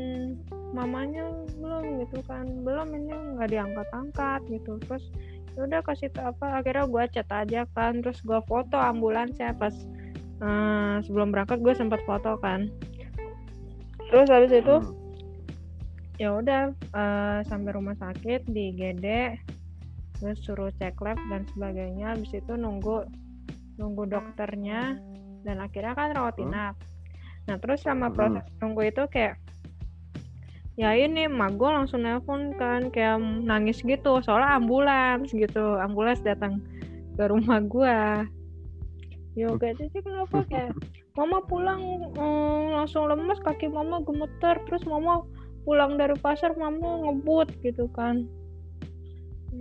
mamanya 0.73 1.29
belum? 1.61 2.03
Gitu 2.07 2.25
kan. 2.25 2.45
Belum 2.65 2.89
ini 2.95 3.13
nggak 3.37 3.51
diangkat-angkat 3.53 4.41
gitu. 4.49 4.81
Terus 4.87 5.05
ya 5.59 5.67
udah 5.67 5.81
kasih 5.83 6.09
apa 6.23 6.63
akhirnya 6.63 6.87
gue 6.87 7.05
chat 7.13 7.29
aja 7.35 7.67
kan. 7.75 8.01
Terus 8.01 8.23
gue 8.23 8.41
foto 8.47 8.79
ambulans 8.79 9.35
ya 9.37 9.51
pas 9.53 9.75
uh, 10.43 10.99
sebelum 11.03 11.31
berangkat 11.35 11.63
gue 11.63 11.75
sempat 11.75 12.01
foto 12.07 12.39
kan 12.41 12.71
terus 14.09 14.29
habis 14.33 14.53
itu 14.55 14.77
hmm. 14.81 14.95
ya 16.17 16.35
udah 16.35 16.73
uh, 16.97 17.41
sampai 17.45 17.71
rumah 17.77 17.95
sakit 18.01 18.49
di 18.49 18.73
GD 18.75 19.37
terus 20.19 20.39
suruh 20.43 20.73
cek 20.75 20.99
lab 20.99 21.19
dan 21.31 21.47
sebagainya 21.55 22.17
habis 22.17 22.33
itu 22.35 22.53
nunggu 22.59 23.07
nunggu 23.79 24.11
dokternya 24.11 24.99
dan 25.47 25.57
akhirnya 25.63 25.95
kan 25.95 26.11
rawat 26.17 26.35
hmm. 26.41 26.45
inap 26.51 26.75
nah 27.47 27.57
terus 27.61 27.85
sama 27.85 28.11
hmm. 28.11 28.15
proses 28.17 28.45
hmm. 28.45 28.59
nunggu 28.65 28.83
itu 28.91 29.03
kayak 29.13 29.39
ya 30.79 30.95
ini 30.95 31.27
mak 31.27 31.59
gue 31.59 31.67
langsung 31.67 32.07
nelpon 32.07 32.55
kan 32.55 32.87
kayak 32.95 33.19
nangis 33.43 33.83
gitu 33.83 34.23
soalnya 34.23 34.63
ambulans 34.63 35.27
gitu 35.35 35.75
ambulans 35.79 36.23
datang 36.23 36.63
ke 37.19 37.27
rumah 37.27 37.59
gue 37.59 37.99
yoga 39.39 39.71
jadi 39.79 39.99
kenapa? 40.03 40.43
Kayak 40.51 40.75
mama 41.15 41.39
pulang 41.47 41.81
hmm, 42.15 42.75
langsung 42.75 43.07
lemas 43.07 43.39
kaki 43.47 43.71
mama 43.71 44.03
gemeter 44.03 44.59
terus 44.67 44.83
mama 44.87 45.23
pulang 45.63 45.95
dari 45.95 46.19
pasar 46.19 46.59
mama 46.59 47.07
ngebut 47.07 47.55
gitu 47.63 47.87
kan. 47.95 48.27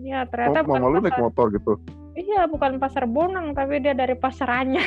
Ya 0.01 0.25
ternyata 0.25 0.65
oh, 0.65 0.77
mama 0.77 0.87
lu 0.89 0.99
naik 1.05 1.17
motor 1.21 1.53
gitu? 1.53 1.77
Iya 2.17 2.49
bukan 2.49 2.81
pasar 2.81 3.05
Bonang 3.05 3.53
tapi 3.53 3.77
dia 3.77 3.93
dari 3.93 4.17
pasarannya 4.17 4.81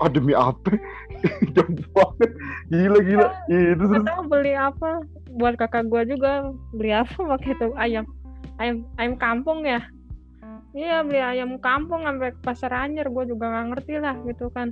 ah 0.00 0.08
demi 0.08 0.32
apa? 0.32 0.72
Jauh 1.54 1.76
banget. 1.92 2.30
Gila 2.72 2.98
gila. 3.04 3.28
Ya, 3.52 3.76
itu 3.76 3.84
terus 3.84 4.04
tahu 4.08 4.22
beli 4.26 4.56
apa. 4.56 5.04
Buat 5.36 5.60
kakak 5.60 5.92
gue 5.92 6.16
juga 6.16 6.50
beli 6.72 6.96
apa 6.96 7.20
waktu 7.20 7.52
itu 7.52 7.68
ayam 7.76 8.08
ayam 8.56 8.88
ayam 8.96 9.14
kampung 9.20 9.68
ya 9.68 9.84
iya 10.76 11.02
beli 11.02 11.18
ayam 11.18 11.58
kampung 11.58 12.06
sampai 12.06 12.30
pasar 12.42 12.70
anjir 12.70 13.10
gue 13.10 13.24
juga 13.26 13.50
nggak 13.50 13.66
ngerti 13.74 13.94
lah 13.98 14.16
gitu 14.26 14.46
kan. 14.54 14.70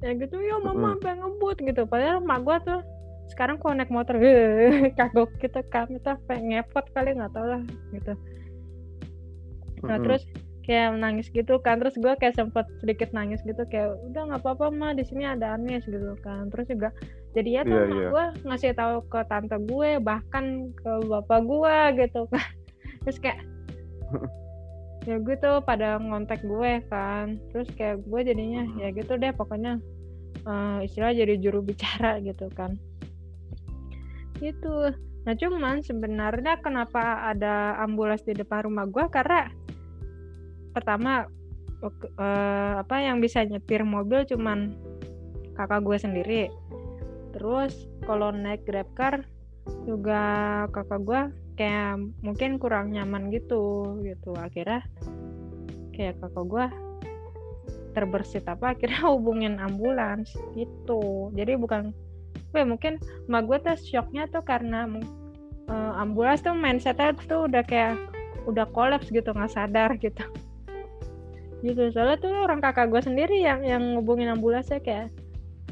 Ya 0.00 0.14
gitu 0.14 0.38
ya 0.38 0.56
mama 0.62 0.96
pengen 1.02 1.26
ngebut 1.26 1.58
gitu. 1.60 1.82
Padahal 1.84 2.22
mak 2.22 2.46
gue 2.46 2.56
tuh 2.64 2.80
sekarang 3.28 3.60
kalau 3.60 3.76
naik 3.76 3.92
motor 3.92 4.16
kagok 4.98 5.30
gitu 5.40 5.60
kan 5.68 5.84
itu 5.92 6.12
pengen 6.24 6.56
ngepot 6.56 6.86
kali 6.96 7.12
nggak 7.12 7.32
tau 7.36 7.44
lah 7.44 7.62
gitu. 7.92 8.12
Nah 9.84 9.84
mm 9.84 9.88
-hmm. 9.88 10.04
terus 10.04 10.22
kayak 10.68 11.00
nangis 11.00 11.32
gitu 11.32 11.56
kan 11.64 11.80
terus 11.80 11.96
gue 11.96 12.12
kayak 12.20 12.36
sempet 12.36 12.68
sedikit 12.84 13.08
nangis 13.16 13.40
gitu 13.40 13.64
kayak 13.72 13.96
udah 14.12 14.28
nggak 14.28 14.44
apa-apa 14.44 14.68
mah 14.68 14.92
di 14.92 15.00
sini 15.00 15.24
ada 15.24 15.56
Anis 15.56 15.84
gitu 15.84 16.16
kan. 16.24 16.48
Terus 16.52 16.66
juga 16.72 16.88
jadi 17.36 17.60
ya 17.60 17.62
tuh 17.64 17.76
yeah, 17.76 17.88
yeah. 17.88 18.10
gue 18.12 18.24
ngasih 18.48 18.72
tahu 18.76 19.04
ke 19.08 19.20
tante 19.28 19.56
gue 19.64 19.90
bahkan 20.00 20.72
ke 20.72 20.92
bapak 21.08 21.40
gue 21.44 21.76
gitu 22.04 22.20
kan. 22.32 22.48
Terus 23.04 23.18
kayak 23.20 23.40
ya 25.08 25.16
gitu 25.24 25.64
pada 25.64 25.96
ngontek 25.96 26.44
gue 26.44 26.84
kan. 26.92 27.40
Terus 27.48 27.68
kayak 27.72 28.04
gue 28.04 28.20
jadinya 28.28 28.68
ya 28.76 28.92
gitu 28.92 29.16
deh 29.16 29.32
pokoknya 29.32 29.80
uh, 30.44 30.84
istilah 30.84 31.16
jadi 31.16 31.40
juru 31.40 31.64
bicara 31.64 32.20
gitu 32.28 32.52
kan. 32.52 32.76
Gitu. 34.36 34.92
Nah 35.24 35.34
cuman 35.34 35.80
sebenarnya 35.80 36.60
kenapa 36.60 37.24
ada 37.24 37.80
ambulans 37.80 38.20
di 38.28 38.36
depan 38.36 38.68
rumah 38.68 38.84
gue? 38.84 39.08
Karena 39.08 39.48
pertama 40.76 41.24
uh, 41.82 42.72
apa 42.84 42.96
yang 43.00 43.24
bisa 43.24 43.42
nyetir 43.48 43.82
mobil 43.88 44.28
cuman 44.28 44.76
kakak 45.56 45.80
gue 45.88 45.96
sendiri. 45.96 46.42
Terus 47.32 47.72
kalau 48.04 48.28
naik 48.28 48.68
grab 48.68 48.88
car 48.92 49.24
juga 49.88 50.20
kakak 50.70 51.00
gue 51.04 51.22
kayak 51.58 51.98
mungkin 52.22 52.62
kurang 52.62 52.94
nyaman 52.94 53.34
gitu 53.34 53.98
gitu. 54.06 54.30
Akhirnya 54.38 54.86
kayak 55.90 56.22
kakak 56.22 56.46
gue 56.46 56.66
terbersit 57.98 58.46
apa 58.46 58.78
akhirnya 58.78 59.02
hubungin 59.10 59.58
ambulans 59.58 60.30
gitu. 60.54 61.34
Jadi 61.34 61.58
bukan 61.58 61.90
gue 62.54 62.62
mungkin 62.62 63.02
mbak 63.26 63.42
gue 63.50 63.58
tuh 63.66 63.76
shocknya 63.76 64.30
tuh 64.30 64.46
karena 64.46 64.86
uh, 65.66 65.92
ambulans 65.98 66.40
tuh 66.40 66.54
mindsetnya 66.54 67.18
tuh 67.26 67.50
udah 67.50 67.66
kayak 67.66 67.98
udah 68.46 68.64
kolaps 68.70 69.10
gitu 69.10 69.34
nggak 69.34 69.50
sadar 69.50 69.90
gitu. 69.98 70.22
Gitu 71.66 71.90
soalnya 71.90 72.22
tuh 72.22 72.30
orang 72.30 72.62
kakak 72.62 72.86
gue 72.94 73.02
sendiri 73.02 73.42
yang 73.42 73.66
yang 73.66 73.82
ngubungin 73.98 74.30
ambulansnya 74.30 74.78
kayak 74.78 75.10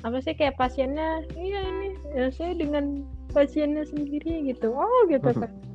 apa 0.04 0.18
sih 0.20 0.36
kayak 0.36 0.58
pasiennya 0.60 1.24
iya 1.38 1.62
ini 1.62 1.88
ya 2.12 2.28
saya 2.34 2.52
dengan 2.58 3.06
pasiennya 3.30 3.86
sendiri 3.86 4.50
gitu. 4.50 4.74
Oh 4.74 5.06
gitu 5.06 5.30
kan 5.40 5.65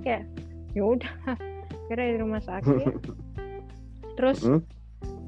kayak 0.00 0.24
ya 0.74 0.82
udah 0.84 1.12
kira 1.88 2.02
di 2.14 2.16
rumah 2.18 2.42
sakit 2.42 2.94
terus 4.18 4.42
hmm? 4.44 4.60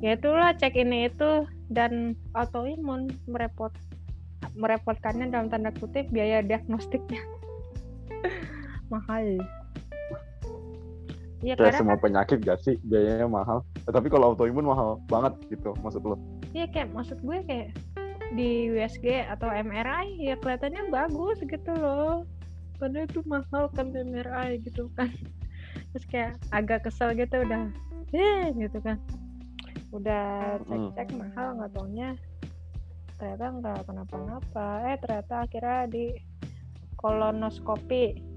ya 0.04 0.18
itulah 0.18 0.52
cek 0.56 0.74
ini 0.76 1.08
itu 1.08 1.46
dan 1.72 2.18
autoimun 2.36 3.08
merepot 3.30 3.72
merepotkannya 4.58 5.32
dalam 5.32 5.48
tanda 5.48 5.72
kutip 5.78 6.10
biaya 6.12 6.44
diagnostiknya 6.44 7.22
mahal 8.92 9.40
Iya, 11.42 11.58
kayak 11.58 11.74
semua 11.74 11.98
kan, 11.98 12.02
penyakit 12.06 12.38
gak 12.46 12.62
sih 12.62 12.78
biayanya 12.86 13.26
mahal? 13.26 13.66
Eh, 13.82 13.90
tapi 13.90 14.06
kalau 14.06 14.30
autoimun 14.30 14.62
mahal 14.62 15.02
banget 15.10 15.34
gitu 15.50 15.74
maksud 15.82 16.06
lo? 16.06 16.14
Iya 16.54 16.70
kayak 16.70 16.94
maksud 16.94 17.18
gue 17.18 17.38
kayak 17.50 17.74
di 18.38 18.70
USG 18.70 19.26
atau 19.26 19.50
MRI 19.50 20.22
ya 20.22 20.38
kelihatannya 20.38 20.94
bagus 20.94 21.42
gitu 21.42 21.72
loh. 21.74 22.22
Padahal 22.82 23.06
itu 23.06 23.22
mahal 23.30 23.70
kan 23.70 23.94
MRI 23.94 24.58
gitu 24.66 24.90
kan. 24.98 25.06
Terus 25.94 26.04
kayak 26.10 26.34
agak 26.50 26.83
kesel 26.83 27.14
gitu 27.14 27.46
udah, 27.46 27.70
eh 28.11 28.50
gitu 28.59 28.83
kan. 28.83 28.98
Udah 29.94 30.59
cek-cek 30.66 31.14
mahal 31.14 31.62
nggak 31.62 31.70
taunya 31.78 32.18
ternyata 33.22 33.46
nggak 33.54 33.80
kenapa-napa. 33.87 34.68
Eh 34.90 34.96
ternyata 34.98 35.46
akhirnya 35.46 35.87
di 35.87 36.07
kolonoskopi 36.98 38.33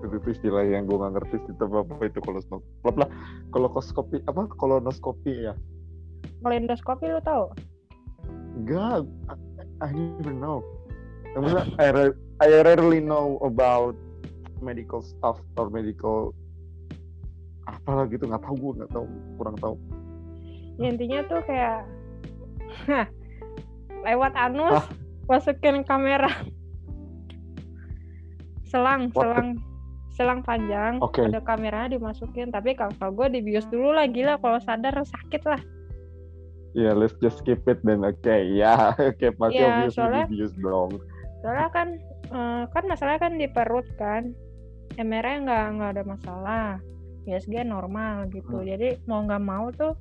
itu 0.00 0.16
istilah 0.32 0.64
yang 0.64 0.88
gue 0.88 0.96
gak 0.96 1.12
ngerti 1.12 1.36
itu 1.44 1.60
apa 1.60 2.02
itu 2.08 2.18
kolonoskopi 2.24 2.96
lah 2.96 3.10
kolonoskopi 3.52 4.16
apa 4.24 4.42
kolonoskopi 4.56 5.32
ya 5.44 5.54
kolonoskopi 6.40 7.04
lo 7.10 7.20
tau 7.20 7.52
Enggak, 8.50 9.06
I, 9.30 9.34
I 9.80 9.88
never 9.94 10.34
know. 10.34 10.60
I, 11.78 12.12
I 12.40 12.48
rarely 12.64 13.04
know 13.04 13.36
about 13.44 13.94
medical 14.64 15.04
stuff 15.04 15.40
or 15.60 15.68
medical 15.68 16.32
apa 17.68 18.08
gitu 18.10 18.26
nggak 18.26 18.42
tahu 18.42 18.54
gue 18.56 18.72
nggak 18.82 18.92
tahu 18.92 19.06
kurang 19.38 19.56
tahu 19.60 19.76
ya, 20.80 20.86
intinya 20.90 21.20
tuh 21.28 21.40
kayak 21.46 21.86
lewat 24.08 24.32
anus 24.34 24.80
Hah? 24.80 24.86
masukin 25.28 25.84
kamera 25.86 26.32
selang 28.66 29.12
What 29.12 29.22
selang 29.26 29.48
the 29.58 29.70
selang 30.20 30.40
panjang 30.44 31.00
okay. 31.00 31.30
ada 31.30 31.40
kameranya 31.40 31.96
dimasukin 31.96 32.52
tapi 32.52 32.76
kalau 32.76 32.92
gue 33.14 33.40
dibius 33.40 33.64
dulu 33.70 33.94
lah 33.94 34.04
gila 34.10 34.36
kalau 34.42 34.58
sadar 34.60 34.96
sakit 34.96 35.44
lah 35.46 35.62
Iya, 36.70 36.86
yeah, 36.86 36.92
let's 36.94 37.18
just 37.18 37.42
skip 37.42 37.66
it 37.66 37.82
then. 37.82 38.06
Oke, 38.06 38.22
okay, 38.22 38.46
ya, 38.46 38.94
yeah. 38.94 38.94
oke, 39.10 39.18
okay, 39.18 39.34
pasti 39.34 39.58
yeah, 39.58 39.74
obviously 39.74 39.98
soalnya, 40.06 40.22
dibius 40.30 40.54
dong. 40.54 40.92
Soalnya 41.42 41.68
kan, 41.74 41.88
uh, 42.30 42.64
kan 42.70 42.84
masalah 42.86 43.18
kan 43.18 43.36
di 43.36 43.46
perut 43.50 43.86
kan, 43.98 44.34
MRI 44.98 45.46
nggak 45.46 45.64
nggak 45.76 45.90
ada 45.98 46.04
masalah, 46.06 46.66
ISG 47.26 47.62
normal 47.66 48.30
gitu. 48.32 48.62
Hmm. 48.62 48.66
Jadi 48.66 48.88
mau 49.06 49.22
nggak 49.22 49.44
mau 49.44 49.70
tuh 49.74 49.94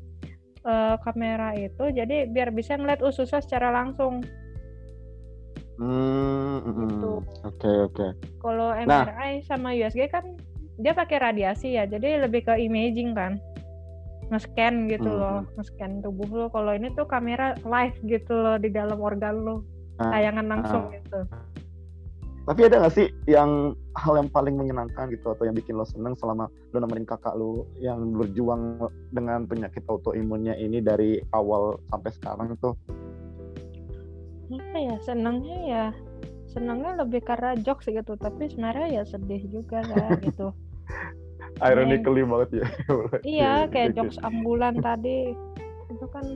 uh, 0.65 0.95
kamera 1.03 1.53
itu, 1.57 1.91
jadi 1.93 2.29
biar 2.29 2.53
bisa 2.53 2.77
ngeliat 2.77 3.01
ususnya 3.03 3.41
secara 3.43 3.73
langsung. 3.73 4.23
Hmm, 5.79 6.59
gitu. 6.75 7.23
Oke 7.47 7.71
oke. 7.87 8.07
Kalau 8.43 8.75
MRI 8.75 9.39
nah. 9.39 9.45
sama 9.47 9.71
USG 9.71 10.11
kan 10.11 10.35
dia 10.79 10.91
pakai 10.95 11.19
radiasi 11.19 11.75
ya, 11.75 11.87
jadi 11.87 12.23
lebih 12.23 12.47
ke 12.47 12.55
imaging 12.55 13.15
kan, 13.15 13.39
nge-scan 14.31 14.87
gitu 14.87 15.07
hmm. 15.07 15.19
loh, 15.19 15.39
nge-scan 15.59 16.03
tubuh 16.03 16.27
lo. 16.31 16.45
Kalau 16.51 16.71
ini 16.75 16.91
tuh 16.95 17.07
kamera 17.07 17.55
live 17.63 17.97
gitu 18.07 18.31
loh 18.31 18.55
di 18.59 18.71
dalam 18.71 18.99
organ 18.99 19.43
lo, 19.43 19.63
ah, 19.99 20.11
tayangan 20.15 20.45
langsung 20.47 20.83
uh. 20.87 20.93
gitu. 20.95 21.19
Tapi 22.49 22.65
ada 22.65 22.81
gak 22.81 22.97
sih 22.97 23.13
yang 23.29 23.77
hal 23.93 24.17
yang 24.17 24.29
paling 24.33 24.57
menyenangkan 24.57 25.13
gitu 25.13 25.37
atau 25.37 25.45
yang 25.45 25.53
bikin 25.53 25.77
lo 25.77 25.85
seneng 25.85 26.17
selama 26.17 26.49
lo 26.73 26.77
nemenin 26.81 27.05
kakak 27.05 27.37
lo 27.37 27.69
yang 27.77 28.17
berjuang 28.17 28.89
dengan 29.13 29.45
penyakit 29.45 29.85
autoimunnya 29.85 30.57
ini 30.57 30.81
dari 30.81 31.21
awal 31.29 31.77
sampai 31.93 32.09
sekarang 32.09 32.57
tuh? 32.57 32.73
apa 34.49 34.77
ya 34.81 34.97
senangnya 35.05 35.57
ya 35.61 35.85
senangnya 36.49 37.05
lebih 37.05 37.21
karena 37.21 37.53
jokes 37.61 37.85
gitu 37.85 38.17
tapi 38.17 38.49
sebenarnya 38.49 39.01
ya 39.01 39.03
sedih 39.05 39.45
juga 39.49 39.85
lah 39.85 40.17
gitu. 40.25 40.49
Ironically 41.61 42.25
yang, 42.25 42.31
banget 42.33 42.49
ya. 42.63 42.67
Iya 43.37 43.53
kayak 43.69 43.93
jokes 43.93 44.17
ambulan 44.25 44.81
tadi 44.81 45.37
itu 45.89 46.05
kan 46.09 46.25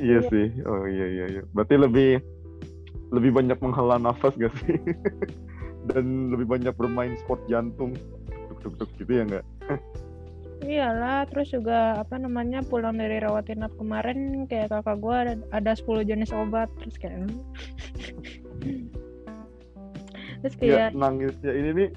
iya, 0.00 0.20
iya. 0.24 0.28
sih. 0.28 0.46
Oh 0.64 0.84
iya 0.88 1.06
iya 1.08 1.24
iya. 1.36 1.42
Berarti 1.52 1.74
lebih 1.76 2.10
lebih 3.08 3.30
banyak 3.32 3.58
menghela 3.60 3.96
nafas 3.96 4.34
gak 4.36 4.52
sih? 4.64 4.76
Dan 5.88 6.28
lebih 6.34 6.44
banyak 6.48 6.74
bermain 6.76 7.16
sport 7.24 7.40
jantung. 7.48 7.96
Tuk 8.48 8.58
tuk 8.60 8.74
tuk 8.80 8.90
gitu 9.00 9.12
ya 9.12 9.22
enggak 9.24 9.44
Iyalah, 10.58 11.22
terus 11.30 11.54
juga 11.54 12.02
apa 12.02 12.18
namanya 12.18 12.66
pulang 12.66 12.98
dari 12.98 13.22
rawat 13.22 13.46
inap 13.46 13.70
kemarin 13.78 14.42
kayak 14.50 14.74
kakak 14.74 14.98
gue 14.98 15.14
ada, 15.14 15.34
ada 15.54 15.72
10 15.78 16.02
jenis 16.02 16.34
obat 16.34 16.66
terus 16.82 16.98
kayak 16.98 17.14
terus 20.42 20.54
ya, 20.58 20.90
kayak 20.90 20.90
ya, 20.90 20.98
nangisnya 20.98 21.52
ini 21.54 21.70
nih 21.78 21.88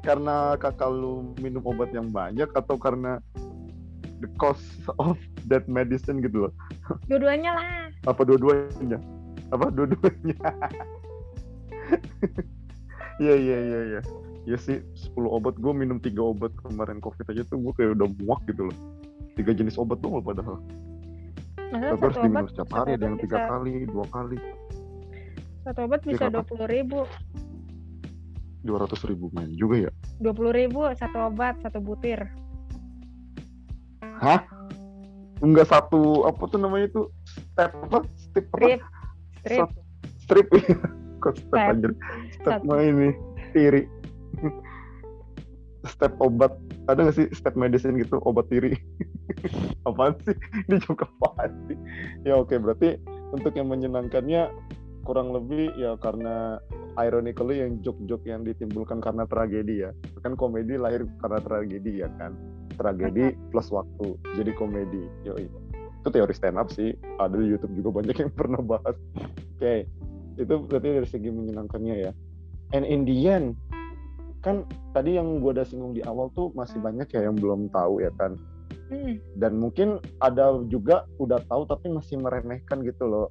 karena 0.00 0.56
kakak 0.56 0.88
lu 0.88 1.36
minum 1.44 1.60
obat 1.68 1.92
yang 1.92 2.08
banyak 2.08 2.48
atau 2.56 2.80
karena 2.80 3.20
the 4.24 4.28
cost 4.40 4.64
of 4.96 5.20
that 5.52 5.68
medicine 5.68 6.24
gitu 6.24 6.48
loh? 6.48 6.52
Dua-duanya 7.04 7.52
lah. 7.52 7.92
Apa 8.08 8.24
dua-duanya 8.24 8.96
apa 9.50 9.66
dua-duanya? 9.70 10.38
Iya 13.20 13.36
iya 13.36 13.58
iya 13.60 13.80
iya. 13.84 14.00
Ya 14.48 14.56
sih 14.56 14.80
10 15.12 15.28
obat. 15.28 15.60
Gue 15.60 15.76
minum 15.76 16.00
tiga 16.00 16.24
obat 16.24 16.56
kemarin 16.64 17.04
covid 17.04 17.28
aja 17.28 17.44
tuh 17.44 17.60
gue 17.60 17.72
kayak 17.76 18.00
udah 18.00 18.08
muak 18.24 18.40
gitu 18.48 18.72
loh. 18.72 18.76
Tiga 19.36 19.52
jenis 19.52 19.76
obat 19.76 20.00
tuh 20.00 20.24
padahal. 20.24 20.56
Masa 21.70 21.94
tapi 21.94 22.02
harus 22.02 22.18
diminum 22.24 22.48
setiap 22.48 22.70
hari 22.72 22.90
ada 22.96 23.04
yang 23.04 23.20
tiga 23.20 23.38
kali 23.46 23.84
dua 23.84 24.08
kali. 24.08 24.40
Satu 25.68 25.80
obat 25.84 26.00
bisa 26.02 26.32
dua 26.32 26.42
puluh 26.42 26.66
ribu. 26.66 27.04
Dua 28.64 28.88
ratus 28.88 29.04
ribu 29.04 29.28
main 29.36 29.52
juga 29.52 29.88
ya? 29.88 29.90
Dua 30.16 30.32
puluh 30.32 30.56
ribu 30.56 30.88
satu 30.96 31.28
obat 31.28 31.60
satu 31.60 31.78
butir. 31.78 32.24
Hah? 34.00 34.40
Enggak 35.44 35.68
satu 35.68 36.24
apa 36.24 36.40
tuh 36.48 36.56
namanya 36.56 36.88
tuh? 36.88 37.12
Step 37.28 37.76
apa? 37.86 38.08
Step 38.16 38.48
apa 38.56 38.80
strip. 39.42 39.68
strip 40.20 40.46
strip 40.48 40.48
kok 41.22 41.34
step, 41.36 41.52
step. 41.52 41.74
aja 41.76 41.90
step 42.40 42.60
mah 42.64 42.80
ini 42.80 43.10
tiri. 43.52 43.82
Step 45.88 46.12
obat. 46.20 46.52
Ada 46.92 47.08
gak 47.08 47.16
sih 47.16 47.26
step 47.32 47.56
medicine 47.56 47.96
gitu? 47.96 48.20
Obat 48.28 48.52
tiri. 48.52 48.76
Apaan 49.88 50.12
sih? 50.28 50.36
Ini 50.68 50.76
juga 50.84 51.08
apaan 51.08 51.56
sih? 51.72 51.76
Ya 52.28 52.36
oke. 52.36 52.52
Berarti 52.60 53.00
untuk 53.32 53.56
yang 53.56 53.72
menyenangkannya 53.72 54.52
kurang 55.08 55.32
lebih 55.32 55.72
ya 55.80 55.96
karena 55.96 56.60
ironically 57.00 57.64
yang 57.64 57.80
joke-joke 57.80 58.28
yang 58.28 58.44
ditimbulkan 58.44 59.00
karena 59.00 59.24
tragedi 59.24 59.88
ya. 59.88 59.90
Kan 60.20 60.36
komedi 60.36 60.76
lahir 60.76 61.08
karena 61.24 61.40
tragedi 61.40 62.04
ya 62.04 62.12
kan? 62.20 62.36
Tragedi 62.76 63.32
plus 63.48 63.72
waktu. 63.72 64.20
Jadi 64.36 64.52
komedi. 64.52 65.08
Yoi 65.24 65.48
itu 66.00 66.08
teori 66.08 66.32
stand 66.32 66.56
up 66.56 66.72
sih 66.72 66.96
ada 67.20 67.36
di 67.36 67.52
YouTube 67.52 67.76
juga 67.76 68.00
banyak 68.00 68.16
yang 68.16 68.32
pernah 68.40 68.60
bahas 68.64 68.96
oke 68.96 69.60
okay. 69.60 69.84
itu 70.40 70.54
berarti 70.64 70.88
dari 71.00 71.08
segi 71.08 71.28
menyenangkannya 71.28 71.94
ya 72.08 72.12
and 72.72 72.88
in 72.88 73.04
the 73.04 73.28
end 73.28 73.54
kan 74.40 74.64
tadi 74.96 75.20
yang 75.20 75.44
gue 75.44 75.52
udah 75.52 75.68
singgung 75.68 75.92
di 75.92 76.00
awal 76.08 76.32
tuh 76.32 76.48
masih 76.56 76.80
banyak 76.80 77.04
ya 77.12 77.28
yang 77.28 77.36
belum 77.36 77.68
tahu 77.68 78.00
ya 78.00 78.08
kan 78.16 78.40
hmm. 78.88 79.20
dan 79.36 79.60
mungkin 79.60 80.00
ada 80.24 80.56
juga 80.72 81.04
udah 81.20 81.44
tahu 81.44 81.68
tapi 81.68 81.92
masih 81.92 82.16
meremehkan 82.16 82.80
gitu 82.80 83.04
loh 83.04 83.28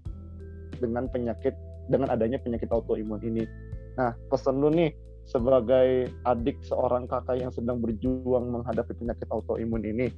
dengan 0.77 1.09
penyakit 1.09 1.57
dengan 1.89 2.13
adanya 2.13 2.37
penyakit 2.37 2.69
autoimun 2.69 3.17
ini 3.25 3.49
nah 3.97 4.13
pesan 4.29 4.61
lu 4.61 4.69
nih 4.69 4.93
sebagai 5.25 6.09
adik 6.25 6.61
seorang 6.65 7.09
kakak 7.09 7.41
yang 7.41 7.49
sedang 7.53 7.81
berjuang 7.81 8.49
menghadapi 8.49 8.93
penyakit 8.93 9.25
autoimun 9.33 9.81
ini 9.81 10.13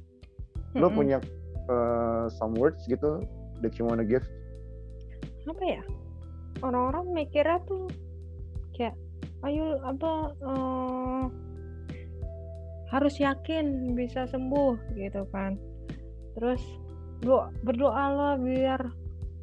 hmm. 0.76 0.80
lu 0.80 0.92
punya 0.92 1.24
uh, 1.68 2.26
some 2.32 2.54
words 2.56 2.82
gitu 2.88 3.22
that 3.62 3.74
you 3.78 3.84
wanna 3.86 4.06
give? 4.06 4.24
Apa 5.46 5.62
ya? 5.62 5.82
Orang-orang 6.62 7.26
mikirnya 7.26 7.58
tuh 7.66 7.90
kayak 8.74 8.94
ayo 9.42 9.82
apa 9.82 10.12
uh, 10.46 11.24
harus 12.94 13.14
yakin 13.18 13.96
bisa 13.98 14.28
sembuh 14.30 14.78
gitu 14.94 15.26
kan. 15.34 15.58
Terus 16.38 16.62
doa 17.22 17.50
berdoalah 17.62 18.38
biar 18.38 18.80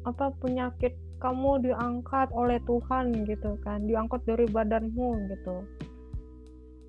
apa 0.08 0.32
penyakit 0.40 0.96
kamu 1.20 1.60
diangkat 1.60 2.32
oleh 2.32 2.56
Tuhan 2.64 3.28
gitu 3.28 3.60
kan 3.60 3.84
diangkat 3.84 4.24
dari 4.24 4.48
badanmu 4.48 5.28
gitu. 5.28 5.56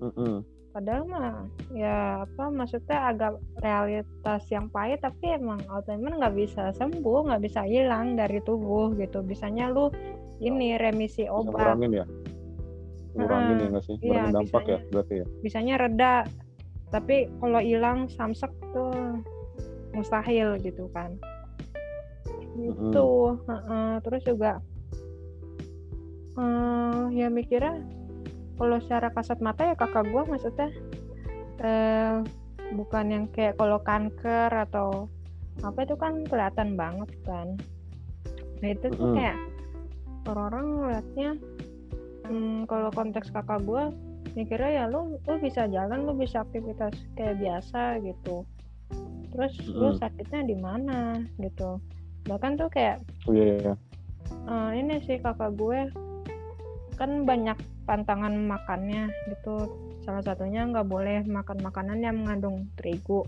Mm 0.00 0.12
-hmm. 0.16 0.34
Padahal 0.72 1.04
mah 1.04 1.46
ya 1.76 2.24
apa 2.24 2.48
maksudnya 2.48 3.12
agak 3.12 3.32
realitas 3.60 4.42
yang 4.48 4.72
pahit 4.72 5.04
tapi 5.04 5.36
emang 5.36 5.60
autoimun 5.68 6.16
nggak 6.16 6.32
bisa 6.32 6.72
sembuh 6.72 7.28
nggak 7.28 7.42
bisa 7.44 7.62
hilang 7.68 8.16
dari 8.16 8.40
tubuh 8.40 8.96
gitu. 8.96 9.20
Bisanya 9.20 9.68
lu 9.68 9.92
ini 10.40 10.80
remisi 10.80 11.28
obat. 11.28 11.76
ya? 11.76 12.08
Ngurangin 13.12 13.56
ya 13.60 13.66
nggak 13.68 13.84
sih? 13.84 13.96
iya, 14.00 14.08
ngurangin 14.08 14.24
iya, 14.24 14.36
dampak 14.40 14.62
bisanya, 14.64 14.72
ya 14.72 14.90
berarti 14.90 15.14
ya? 15.14 15.26
Bisanya 15.44 15.74
reda. 15.76 16.14
Tapi 16.92 17.16
kalau 17.40 17.60
hilang 17.60 17.98
samsek 18.08 18.52
tuh 18.72 19.20
mustahil 19.92 20.56
gitu 20.64 20.88
kan. 20.96 21.12
Itu 22.56 23.36
mm 23.36 23.48
-hmm. 23.48 23.68
uh, 23.68 23.96
terus 24.00 24.24
juga 24.24 24.60
uh, 26.36 27.08
ya 27.12 27.28
mikirnya 27.28 27.80
kalau 28.62 28.78
secara 28.78 29.10
kasat 29.10 29.42
mata 29.42 29.66
ya 29.66 29.74
kakak 29.74 30.06
gue 30.06 30.22
maksudnya 30.22 30.70
uh, 31.66 32.22
bukan 32.78 33.04
yang 33.10 33.24
kayak 33.34 33.58
kalau 33.58 33.82
kanker 33.82 34.54
atau 34.54 35.10
apa 35.66 35.82
itu 35.82 35.98
kan 35.98 36.22
kelihatan 36.30 36.78
banget 36.78 37.10
kan 37.26 37.58
nah 38.62 38.70
itu 38.70 38.86
tuh 38.94 39.10
mm 39.10 39.14
kayak 39.18 39.38
orang-orang 40.30 40.66
ngeliatnya 40.78 41.30
hmm, 42.30 42.70
kalau 42.70 42.94
konteks 42.94 43.34
kakak 43.34 43.58
gue 43.66 43.90
mikirnya 44.38 44.70
ya 44.70 44.84
lu 44.86 45.18
lu 45.18 45.34
bisa 45.42 45.66
jalan 45.66 46.06
lu 46.06 46.14
bisa 46.14 46.46
aktivitas 46.46 46.94
kayak 47.18 47.42
biasa 47.42 47.98
gitu 48.06 48.46
terus 49.34 49.58
mm. 49.58 49.74
lu 49.74 49.90
sakitnya 49.98 50.46
di 50.46 50.56
mana 50.62 51.26
gitu 51.42 51.82
bahkan 52.30 52.54
tuh 52.54 52.70
kayak 52.70 53.02
oh, 53.26 53.34
iya, 53.34 53.58
iya. 53.58 53.74
Uh, 54.46 54.70
ini 54.78 55.02
sih 55.02 55.18
kakak 55.18 55.58
gue 55.58 55.90
kan 56.94 57.26
banyak 57.26 57.58
pantangan 57.84 58.32
makannya 58.34 59.10
gitu. 59.30 59.70
Salah 60.02 60.22
satunya 60.22 60.66
nggak 60.66 60.86
boleh 60.86 61.22
makan 61.26 61.58
makanan 61.62 61.98
yang 62.02 62.16
mengandung 62.22 62.70
terigu. 62.78 63.26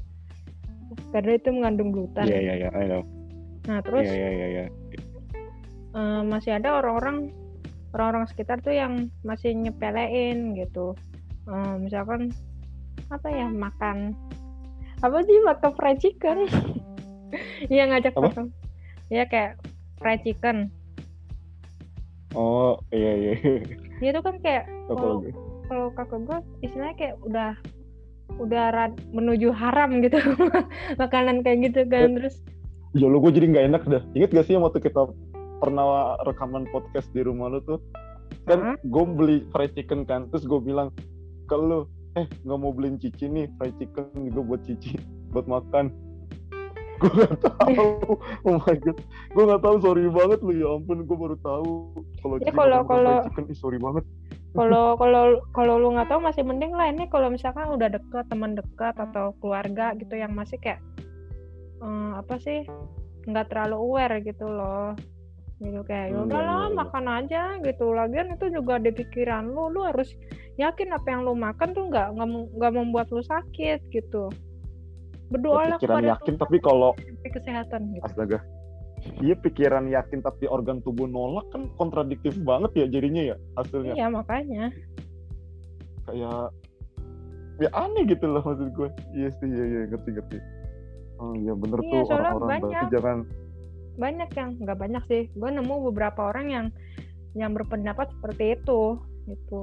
Karena 1.10 1.38
itu 1.38 1.48
mengandung 1.50 1.90
gluten. 1.90 2.26
Iya 2.26 2.40
iya 2.40 2.54
iya 2.70 3.00
nah 3.64 3.80
terus 3.80 4.04
yeah, 4.04 4.28
yeah, 4.28 4.32
yeah, 4.36 4.50
yeah. 4.60 4.68
Uh, 5.96 6.20
masih 6.20 6.60
ada 6.60 6.84
orang-orang 6.84 7.32
orang-orang 7.96 8.28
sekitar 8.28 8.60
tuh 8.60 8.76
yang 8.76 9.08
masih 9.24 9.56
nyepelein 9.56 10.52
gitu. 10.58 10.92
Um, 11.48 11.88
misalkan 11.88 12.34
apa 13.08 13.28
ya 13.32 13.48
makan 13.48 14.12
apa 15.00 15.16
sih 15.24 15.38
makan 15.44 15.72
fried 15.76 15.98
chicken? 16.00 16.38
Iya 17.66 17.90
ngajak 17.90 18.14
apa? 18.14 18.30
makan. 18.30 18.46
Ya 19.10 19.26
kayak 19.26 19.58
fried 19.98 20.22
chicken. 20.22 20.70
Oh 22.34 22.78
iya 22.94 23.12
iya 23.14 23.34
dia 24.02 24.10
tuh 24.14 24.22
kan 24.24 24.36
kayak 24.42 24.64
kalau 24.90 25.22
kalau 25.68 25.86
kakak 25.96 26.20
gue 26.26 26.38
istilahnya 26.66 26.94
kayak 26.98 27.16
udah 27.24 27.50
udah 28.40 28.64
rad, 28.72 28.92
menuju 29.12 29.52
haram 29.54 30.00
gitu. 30.02 30.18
Makanan 31.02 31.44
kayak 31.44 31.70
gitu 31.70 31.86
kan 31.86 32.16
eh, 32.16 32.16
terus 32.18 32.36
ya 32.94 33.06
lo 33.10 33.18
gue 33.22 33.32
jadi 33.34 33.46
nggak 33.50 33.66
enak 33.74 33.82
dah. 33.86 34.02
Inget 34.16 34.30
gak 34.34 34.46
sih 34.48 34.56
waktu 34.58 34.80
kita 34.80 35.10
pernah 35.62 36.18
rekaman 36.26 36.66
podcast 36.72 37.08
di 37.14 37.22
rumah 37.22 37.52
lu 37.52 37.60
tuh? 37.62 37.78
Kan 38.48 38.58
uh 38.60 38.66
-huh. 38.74 38.76
gue 38.80 39.04
beli 39.14 39.36
fried 39.54 39.72
chicken 39.76 40.04
kan 40.04 40.28
terus 40.32 40.44
gue 40.44 40.60
bilang 40.60 40.90
ke 41.48 41.56
lu 41.56 41.86
eh 42.14 42.26
nggak 42.46 42.58
mau 42.58 42.70
beliin 42.70 42.96
cici 42.96 43.26
nih 43.26 43.50
fried 43.58 43.74
chicken 43.82 44.06
gue 44.30 44.44
buat 44.44 44.62
cici 44.62 44.94
buat 45.34 45.50
makan 45.50 45.90
gue 47.00 47.10
nggak 47.10 47.36
tahu. 47.42 47.84
Oh 48.46 48.56
my 48.62 48.76
god. 48.78 48.98
Gue 49.34 49.42
nggak 49.46 49.62
tahu 49.62 49.76
sorry 49.82 50.06
banget 50.10 50.38
lu 50.42 50.52
ya 50.54 50.68
ampun 50.78 50.98
gue 51.02 51.16
baru 51.16 51.36
tahu. 51.42 51.72
Kalau 52.22 52.34
ya, 52.40 52.52
kalau 52.54 52.80
kalau 52.86 53.16
chicken 53.30 53.46
sorry 53.56 53.78
banget. 53.78 54.04
kalau 54.54 54.94
kalau 54.94 55.42
kalau 55.50 55.82
lu 55.82 55.98
nggak 55.98 56.14
tahu 56.14 56.22
masih 56.22 56.46
mending 56.46 56.70
lah 56.70 56.86
ini 56.86 57.10
kalau 57.10 57.26
misalkan 57.26 57.66
udah 57.74 57.90
deket 57.90 58.22
teman 58.30 58.54
dekat 58.54 58.94
atau 58.94 59.34
keluarga 59.42 59.98
gitu 59.98 60.14
yang 60.14 60.30
masih 60.30 60.62
kayak 60.62 60.78
um, 61.82 62.14
apa 62.14 62.38
sih 62.38 62.62
nggak 63.26 63.50
terlalu 63.50 63.76
aware 63.82 64.22
gitu 64.22 64.46
loh. 64.46 64.94
Gitu 65.58 65.82
kayak 65.86 66.14
ya 66.14 66.18
hmm, 66.22 66.26
udahlah 66.30 66.70
hmm, 66.70 66.78
makan 66.78 67.06
aja 67.10 67.42
gitu. 67.66 67.90
Lagian 67.90 68.30
itu 68.30 68.46
juga 68.54 68.78
di 68.78 68.94
pikiran 68.94 69.50
lu 69.50 69.74
lu 69.74 69.82
harus 69.82 70.14
yakin 70.54 70.94
apa 70.94 71.06
yang 71.10 71.26
lu 71.26 71.34
makan 71.34 71.74
tuh 71.74 71.90
nggak 71.90 72.14
nggak 72.54 72.72
membuat 72.74 73.10
lu 73.10 73.26
sakit 73.26 73.82
gitu 73.90 74.30
berdoa 75.32 75.62
lah 75.74 75.78
pikiran 75.80 76.04
yakin 76.04 76.34
tapi 76.36 76.56
kalau 76.60 76.92
kesehatan 77.24 77.80
gitu. 77.96 78.04
astaga. 78.04 78.38
Iya 79.20 79.36
pikiran 79.36 79.84
yakin 79.92 80.24
tapi 80.24 80.48
organ 80.48 80.80
tubuh 80.80 81.04
nolak 81.04 81.44
kan 81.52 81.68
kontradiktif 81.76 82.32
banget 82.40 82.72
ya 82.72 82.86
jadinya 82.88 83.22
ya 83.34 83.36
hasilnya. 83.60 83.92
Iya 83.92 84.06
makanya. 84.08 84.64
Kayak 86.08 86.52
ya 87.60 87.68
aneh 87.76 88.04
gitu 88.08 88.24
loh 88.24 88.40
maksud 88.40 88.72
gue. 88.72 88.88
Iya 89.12 89.28
sih 89.36 89.48
iya 89.48 89.64
iya 89.64 89.80
ngerti 89.92 90.10
ngerti. 90.16 90.38
Oh 91.20 91.32
iya 91.36 91.52
bener 91.52 91.78
iya, 91.84 91.90
tuh 92.02 92.16
orang-orang 92.16 92.48
berarti 92.48 92.86
jangan 92.90 93.18
banyak 93.94 94.30
yang 94.34 94.50
nggak 94.58 94.78
banyak 94.80 95.02
sih. 95.06 95.22
Gue 95.36 95.50
nemu 95.52 95.74
beberapa 95.92 96.20
orang 96.32 96.46
yang 96.48 96.66
yang 97.36 97.52
berpendapat 97.52 98.08
seperti 98.18 98.56
itu 98.56 98.98
gitu. 99.28 99.62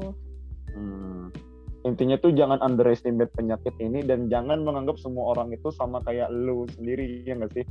Hmm. 0.71 1.33
Intinya 1.81 2.17
tuh 2.21 2.29
jangan 2.37 2.61
underestimate 2.61 3.33
penyakit 3.33 3.73
ini 3.81 4.05
dan 4.05 4.29
jangan 4.29 4.61
menganggap 4.61 5.01
semua 5.01 5.33
orang 5.33 5.49
itu 5.49 5.73
sama 5.73 5.97
kayak 6.05 6.29
lu 6.29 6.69
sendiri 6.77 7.25
ya 7.25 7.33
nggak 7.33 7.53
sih? 7.57 7.65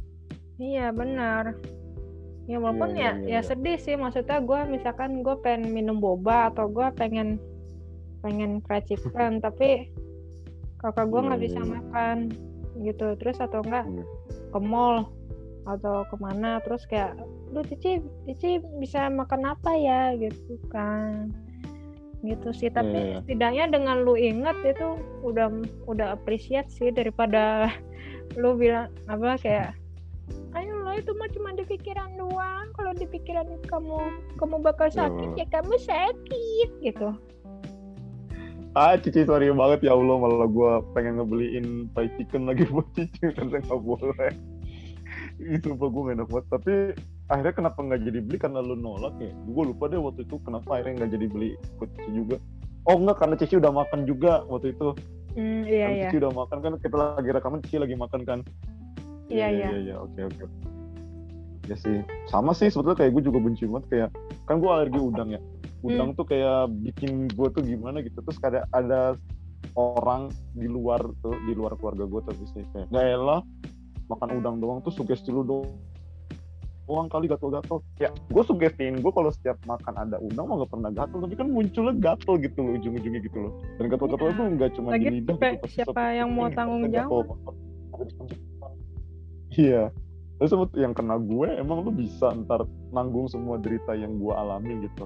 Iya 0.58 0.90
benar. 0.90 1.54
Ya 2.50 2.58
walaupun 2.58 2.98
iya, 2.98 3.14
ya 3.14 3.22
iya, 3.22 3.22
ya 3.22 3.30
iya. 3.38 3.40
sedih 3.46 3.78
sih. 3.78 3.94
Maksudnya 3.94 4.42
gue 4.42 4.60
misalkan 4.66 5.22
gue 5.22 5.36
pengen 5.38 5.70
minum 5.70 6.02
boba 6.02 6.50
atau 6.50 6.66
gue 6.66 6.86
pengen 6.98 7.38
pengen 8.20 8.58
fried 8.66 8.84
chicken 8.90 9.38
tapi 9.44 9.88
kakak 10.82 11.06
gue 11.06 11.20
nggak 11.20 11.40
iya, 11.40 11.46
bisa 11.46 11.60
iya. 11.62 11.70
makan 11.70 12.16
gitu. 12.82 13.06
Terus 13.14 13.38
atau 13.38 13.62
enggak 13.62 13.86
ke 14.50 14.58
mall 14.58 15.06
atau 15.68 16.02
ke 16.08 16.16
mana 16.18 16.58
terus 16.66 16.82
kayak 16.90 17.14
lu 17.54 17.62
Cici 17.62 18.02
Cici 18.26 18.58
bisa 18.82 19.06
makan 19.06 19.54
apa 19.54 19.70
ya? 19.78 20.18
Gitu 20.18 20.58
kan 20.66 21.49
gitu 22.20 22.52
sih 22.52 22.68
tapi 22.68 22.92
yeah. 22.92 23.06
Iya. 23.08 23.18
setidaknya 23.24 23.64
dengan 23.72 23.96
lu 24.04 24.14
inget 24.16 24.56
itu 24.64 25.00
udah 25.24 25.48
udah 25.88 26.16
apresiat 26.20 26.68
sih 26.68 26.92
daripada 26.92 27.72
lu 28.40 28.56
bilang 28.56 28.92
apa 29.08 29.40
kayak 29.40 29.70
ayo 30.54 30.84
lo 30.84 30.92
itu 30.94 31.10
mah 31.16 31.30
cuma 31.32 31.50
di 31.56 31.64
pikiran 31.66 32.14
doang 32.20 32.68
kalau 32.76 32.92
di 32.94 33.06
pikiran 33.08 33.46
kamu 33.66 33.98
kamu 34.36 34.56
bakal 34.60 34.88
sakit 34.92 35.30
yeah. 35.34 35.46
ya 35.46 35.46
kamu 35.48 35.74
sakit 35.80 36.70
gitu 36.84 37.10
ah 38.78 38.94
Cici 39.00 39.26
sorry 39.26 39.50
banget 39.50 39.90
ya 39.90 39.98
Allah 39.98 40.16
malah 40.20 40.46
gue 40.46 40.72
pengen 40.94 41.18
ngebeliin 41.18 41.90
fried 41.96 42.12
chicken 42.20 42.46
lagi 42.46 42.68
buat 42.72 42.86
Cici 42.94 43.32
karena 43.32 43.58
nggak 43.58 43.80
boleh 43.80 44.32
itu 45.40 45.72
gue 45.72 45.88
gak 45.88 46.14
enak 46.20 46.28
banget 46.28 46.46
tapi 46.52 46.74
akhirnya 47.30 47.54
kenapa 47.54 47.78
nggak 47.78 48.00
jadi 48.02 48.18
beli? 48.26 48.36
Karena 48.42 48.60
lu 48.60 48.74
nolak 48.74 49.14
ya. 49.22 49.30
Gue 49.46 49.64
lupa 49.70 49.86
deh 49.86 50.02
waktu 50.02 50.26
itu 50.26 50.36
kenapa 50.42 50.68
akhirnya 50.76 51.06
nggak 51.06 51.10
jadi 51.14 51.26
beli 51.30 51.48
ikut 51.78 51.88
Cici 51.94 52.10
juga. 52.10 52.36
Oh 52.90 52.96
enggak 52.98 53.16
karena 53.22 53.34
Cici 53.38 53.54
udah 53.56 53.72
makan 53.72 54.00
juga 54.04 54.42
waktu 54.50 54.74
itu. 54.74 54.88
Mm, 55.38 55.62
iya 55.64 55.86
iya. 55.94 56.08
Cici 56.10 56.18
udah 56.18 56.32
makan 56.34 56.58
kan 56.58 56.72
kita 56.82 56.96
lagi 56.98 57.30
rekaman 57.30 57.60
Cici 57.62 57.76
lagi 57.78 57.94
makan 57.94 58.20
kan. 58.26 58.38
Iya, 59.30 59.46
iya. 59.46 59.68
iya. 59.70 59.78
iya 59.78 59.94
oke 60.02 60.20
oke. 60.26 60.44
Ya 61.70 61.76
sih. 61.78 62.02
Sama 62.26 62.50
sih 62.50 62.66
sebetulnya 62.66 62.98
kayak 62.98 63.14
gue 63.14 63.22
juga 63.30 63.38
benci 63.38 63.62
banget 63.70 63.86
kayak 63.88 64.10
kan 64.50 64.58
gue 64.58 64.70
alergi 64.70 64.98
udang 64.98 65.30
ya. 65.30 65.40
Udang 65.80 66.12
tuh 66.18 66.26
kayak 66.26 66.68
bikin 66.82 67.30
gue 67.30 67.48
tuh 67.54 67.62
gimana 67.62 68.02
gitu. 68.02 68.18
Terus 68.26 68.38
kayak 68.42 68.66
ada 68.74 69.14
orang 69.78 70.34
di 70.56 70.66
luar 70.66 70.98
tuh 71.22 71.36
di 71.46 71.54
luar 71.54 71.78
keluarga 71.78 72.04
gue 72.08 72.20
tapi 72.26 72.42
sih 72.50 72.64
kayak 72.74 72.90
gak 72.90 73.06
elah 73.06 73.40
makan 74.10 74.42
udang 74.42 74.56
doang 74.58 74.78
tuh 74.82 74.90
sugesti 74.90 75.30
lu 75.30 75.46
doang 75.46 75.70
doang 76.90 77.06
kali 77.06 77.24
gatel-gatel. 77.24 77.78
Ya 77.96 78.10
gue 78.10 78.42
sugestiin 78.42 78.98
gue 78.98 79.08
kalau 79.08 79.30
setiap 79.30 79.54
makan 79.64 79.94
ada 79.96 80.18
udang 80.18 80.44
mah 80.44 80.58
gak 80.58 80.70
pernah 80.70 80.90
gatel 80.90 81.18
tapi 81.20 81.34
kan 81.34 81.46
munculnya 81.46 81.94
gatel 81.94 82.34
gitu 82.36 82.58
loh 82.58 82.72
ujung-ujungnya 82.74 83.20
gitu 83.22 83.38
loh. 83.38 83.52
Dan 83.78 83.86
gatel-gatel 83.88 84.26
Iya. 84.26 84.34
tuh 84.34 84.46
nggak 84.50 84.70
cuma 84.74 84.88
Lagi 84.90 85.00
di 85.00 85.10
lidah 85.16 85.30
siapa- 85.32 85.54
gitu, 85.54 85.66
siapa 85.70 86.02
yang 86.12 86.28
mau 86.28 86.48
tanggung 86.50 86.82
jawab? 86.88 87.26
gatel. 87.30 87.46
iya. 89.52 89.82
Terus 90.36 90.50
sebut 90.50 90.70
yang 90.74 90.90
kena 90.90 91.14
gue 91.16 91.48
emang 91.54 91.84
lu 91.84 91.92
bisa 91.92 92.32
ntar 92.34 92.64
nanggung 92.90 93.28
semua 93.28 93.54
derita 93.54 93.92
yang 93.92 94.16
gue 94.16 94.32
alami 94.32 94.82
gitu. 94.82 95.04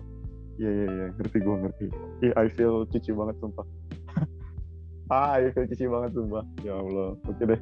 Iya 0.57 0.71
iya 0.73 0.87
iya. 0.89 1.07
Ngerti 1.13 1.39
gue 1.39 1.55
ngerti. 1.59 1.87
Iya 2.23 2.33
I 2.35 2.49
feel 2.49 2.87
cici 2.89 3.11
banget 3.11 3.37
sumpah. 3.39 3.67
Ah 5.07 5.37
I 5.37 5.51
feel 5.51 5.67
cici 5.67 5.85
banget 5.85 6.15
sumpah. 6.15 6.41
Ya 6.63 6.75
Allah. 6.75 7.13
Oke 7.25 7.45
deh. 7.45 7.61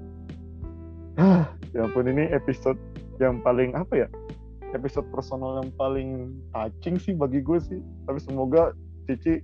Ya 1.73 1.83
ampun 1.83 2.05
ini 2.05 2.29
episode 2.29 2.77
yang 3.31 3.39
paling 3.45 3.79
apa 3.79 4.07
ya 4.07 4.09
episode 4.73 5.07
personal 5.13 5.61
yang 5.61 5.71
paling 5.77 6.33
touching 6.51 6.97
sih 6.97 7.13
bagi 7.13 7.45
gue 7.45 7.61
sih. 7.61 7.81
Tapi 8.09 8.19
semoga 8.19 8.73
Cici 9.07 9.39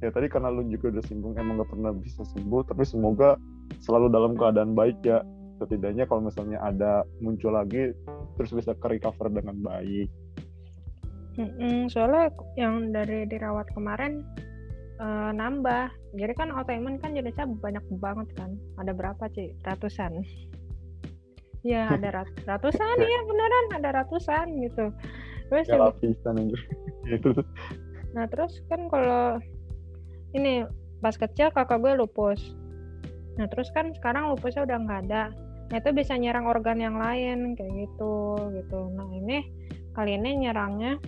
ya 0.00 0.08
tadi 0.08 0.26
karena 0.32 0.48
lu 0.48 0.64
juga 0.66 0.96
udah 0.96 1.04
singgung 1.04 1.36
emang 1.36 1.60
gak 1.60 1.76
pernah 1.76 1.92
bisa 1.92 2.24
sembuh 2.24 2.64
tapi 2.64 2.88
semoga 2.88 3.36
selalu 3.84 4.08
dalam 4.08 4.32
keadaan 4.34 4.72
baik 4.72 4.98
ya. 5.04 5.20
Setidaknya 5.60 6.08
kalau 6.08 6.24
misalnya 6.24 6.56
ada 6.64 7.04
muncul 7.20 7.52
lagi 7.52 7.92
terus 8.40 8.50
bisa 8.56 8.72
ke 8.72 8.86
recover 8.96 9.28
dengan 9.28 9.60
baik. 9.60 10.08
Mm-mm, 11.36 11.88
soalnya 11.92 12.32
yang 12.56 12.90
dari 12.90 13.28
dirawat 13.28 13.68
kemarin 13.76 14.24
eh, 14.98 15.30
nambah. 15.36 15.92
Jadi 16.16 16.32
kan 16.32 16.48
autoimun 16.50 16.96
kan 16.98 17.12
jenisnya 17.12 17.44
banyak 17.60 17.84
banget 18.00 18.28
kan. 18.40 18.56
Ada 18.80 18.96
berapa 18.96 19.28
sih 19.36 19.52
ratusan 19.60 20.24
ya 21.60 21.92
ada 21.92 22.08
rat- 22.22 22.40
ratusan 22.48 22.96
ya 22.98 23.20
beneran 23.28 23.66
ada 23.76 23.90
ratusan 24.00 24.46
gitu 24.64 24.88
terus 25.52 25.66
ya 25.68 25.76
lapisan 25.76 26.40
anjir 26.40 26.60
itu 27.16 27.30
Nah 28.10 28.26
terus 28.26 28.58
kan 28.66 28.90
kalau 28.90 29.38
ini 30.34 30.66
pas 30.98 31.14
kecil 31.14 31.50
kakak 31.54 31.78
gue 31.78 31.94
lupus. 31.94 32.42
Nah 33.38 33.46
terus 33.46 33.70
kan 33.70 33.94
sekarang 33.94 34.34
lupusnya 34.34 34.66
udah 34.66 34.78
nggak 34.82 35.00
ada. 35.08 35.22
Nah 35.70 35.76
itu 35.78 35.90
bisa 35.94 36.18
nyerang 36.18 36.50
organ 36.50 36.82
yang 36.82 36.98
lain 36.98 37.54
kayak 37.54 37.70
gitu 37.86 38.34
gitu. 38.58 38.80
Nah 38.98 39.06
ini 39.14 39.46
kali 39.94 40.18
ini 40.18 40.46
nyerangnya 40.46 40.98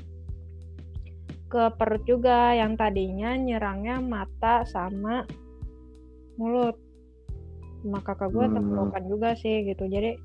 ke 1.50 1.74
perut 1.76 2.02
juga 2.08 2.56
yang 2.56 2.78
tadinya 2.78 3.36
nyerangnya 3.36 4.00
mata 4.00 4.64
sama 4.64 5.26
mulut. 6.38 6.78
Nah 7.82 8.00
kakak 8.00 8.30
gue 8.30 8.46
Hmm. 8.46 9.10
juga 9.10 9.34
sih 9.34 9.66
gitu. 9.66 9.90
Jadi 9.90 10.16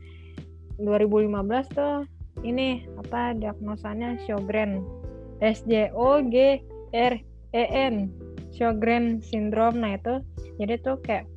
2015 0.82 1.34
tuh 1.74 2.06
ini 2.46 2.86
apa 2.98 3.34
diagnosanya 3.34 4.18
Sjogren. 4.26 4.86
S 5.38 5.62
J 5.70 5.94
O 5.94 6.18
G 6.26 6.62
R 6.94 7.14
E 7.54 7.64
N 7.70 8.10
Sjogren 8.54 9.22
syndrome. 9.22 9.78
Nah 9.78 9.98
itu 9.98 10.22
jadi 10.58 10.82
tuh 10.82 10.98
kayak 11.02 11.30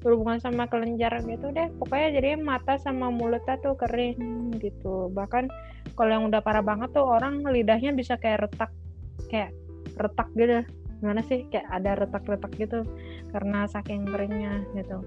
berhubungan 0.00 0.40
sama 0.40 0.68
kelenjar 0.68 1.20
gitu 1.24 1.52
deh. 1.52 1.68
Pokoknya 1.76 2.20
jadi 2.20 2.40
mata 2.40 2.80
sama 2.80 3.12
mulutnya 3.12 3.60
tuh 3.60 3.76
kering 3.76 4.56
gitu. 4.60 5.12
Bahkan 5.12 5.52
kalau 5.96 6.10
yang 6.10 6.24
udah 6.32 6.40
parah 6.40 6.64
banget 6.64 6.92
tuh 6.96 7.04
orang 7.04 7.44
lidahnya 7.44 7.92
bisa 7.92 8.16
kayak 8.16 8.48
retak 8.48 8.72
kayak 9.28 9.52
retak 10.00 10.28
gitu. 10.36 10.64
Gimana 11.00 11.20
sih? 11.26 11.44
Kayak 11.52 11.68
ada 11.68 11.90
retak-retak 11.98 12.52
gitu 12.56 12.80
karena 13.32 13.64
saking 13.68 14.08
keringnya 14.08 14.64
gitu 14.76 15.00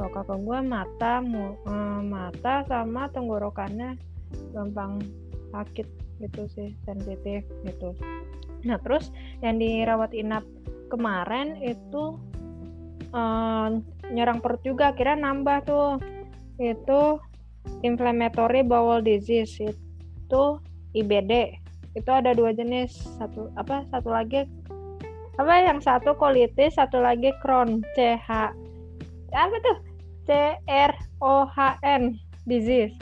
kalau 0.00 0.16
kakak 0.16 0.40
gue 0.40 0.58
mata 0.64 1.12
mu- 1.20 1.60
eh, 1.68 2.00
mata 2.00 2.64
sama 2.64 3.12
tenggorokannya 3.12 4.00
gampang 4.56 4.96
sakit 5.52 5.84
gitu 6.24 6.48
sih 6.56 6.72
sensitif 6.88 7.44
gitu. 7.68 7.92
Nah 8.64 8.80
terus 8.80 9.12
yang 9.44 9.60
dirawat 9.60 10.16
inap 10.16 10.48
kemarin 10.88 11.60
itu 11.60 12.16
eh, 13.12 13.68
nyerang 14.08 14.40
perut 14.40 14.64
juga 14.64 14.96
kira 14.96 15.20
nambah 15.20 15.68
tuh. 15.68 16.00
Itu 16.56 17.20
inflammatory 17.84 18.64
bowel 18.64 19.04
disease 19.04 19.60
itu 19.60 20.42
IBD 20.96 21.60
itu 21.92 22.08
ada 22.08 22.32
dua 22.32 22.56
jenis 22.56 22.96
satu 23.20 23.52
apa 23.58 23.84
satu 23.92 24.08
lagi 24.08 24.48
apa 25.36 25.54
yang 25.60 25.82
satu 25.82 26.16
colitis 26.16 26.78
satu 26.78 27.02
lagi 27.02 27.34
Crohn 27.44 27.84
CH 27.98 28.28
apa 29.34 29.56
tuh 29.60 29.89
C 30.30 30.54
R 30.70 30.94
O 31.18 31.42
H 31.42 31.82
N 31.82 32.14
disease 32.46 32.94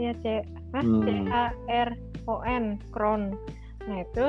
Iya 0.00 0.16
C 0.24 0.40
Hah? 0.72 0.80
Hmm. 0.80 1.04
C 1.04 1.08
A 1.28 1.44
R 1.68 1.88
O 2.24 2.40
N 2.40 2.80
Crohn. 2.88 3.36
Nah 3.84 3.98
itu 4.00 4.26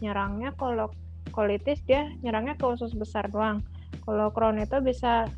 nyerangnya 0.00 0.56
kalau 0.56 0.88
colitis 1.30 1.84
dia 1.84 2.08
nyerangnya 2.24 2.56
ke 2.56 2.64
usus 2.64 2.96
besar 2.96 3.28
doang. 3.28 3.60
Kalau 4.02 4.32
Crohn 4.32 4.56
itu 4.56 4.80
bisa 4.80 5.28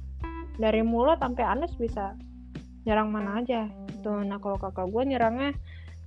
dari 0.57 0.87
mulut 0.87 1.19
sampai 1.19 1.45
anus 1.45 1.75
bisa 1.75 2.15
nyerang 2.87 3.11
mana 3.13 3.43
aja. 3.43 3.67
Tuh, 4.01 4.23
nah 4.23 4.39
kalau 4.39 4.57
kakak 4.57 4.89
gue 4.89 5.03
nyerangnya 5.05 5.51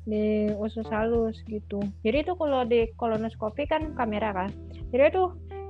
di 0.07 0.49
usus 0.57 0.87
halus 0.89 1.37
gitu. 1.45 1.83
Jadi 2.01 2.25
itu 2.25 2.33
kalau 2.33 2.65
di 2.65 2.89
kolonoskopi 2.97 3.69
kan 3.69 3.93
kamera 3.93 4.33
kan. 4.33 4.49
Jadi 4.89 5.03
itu 5.13 5.23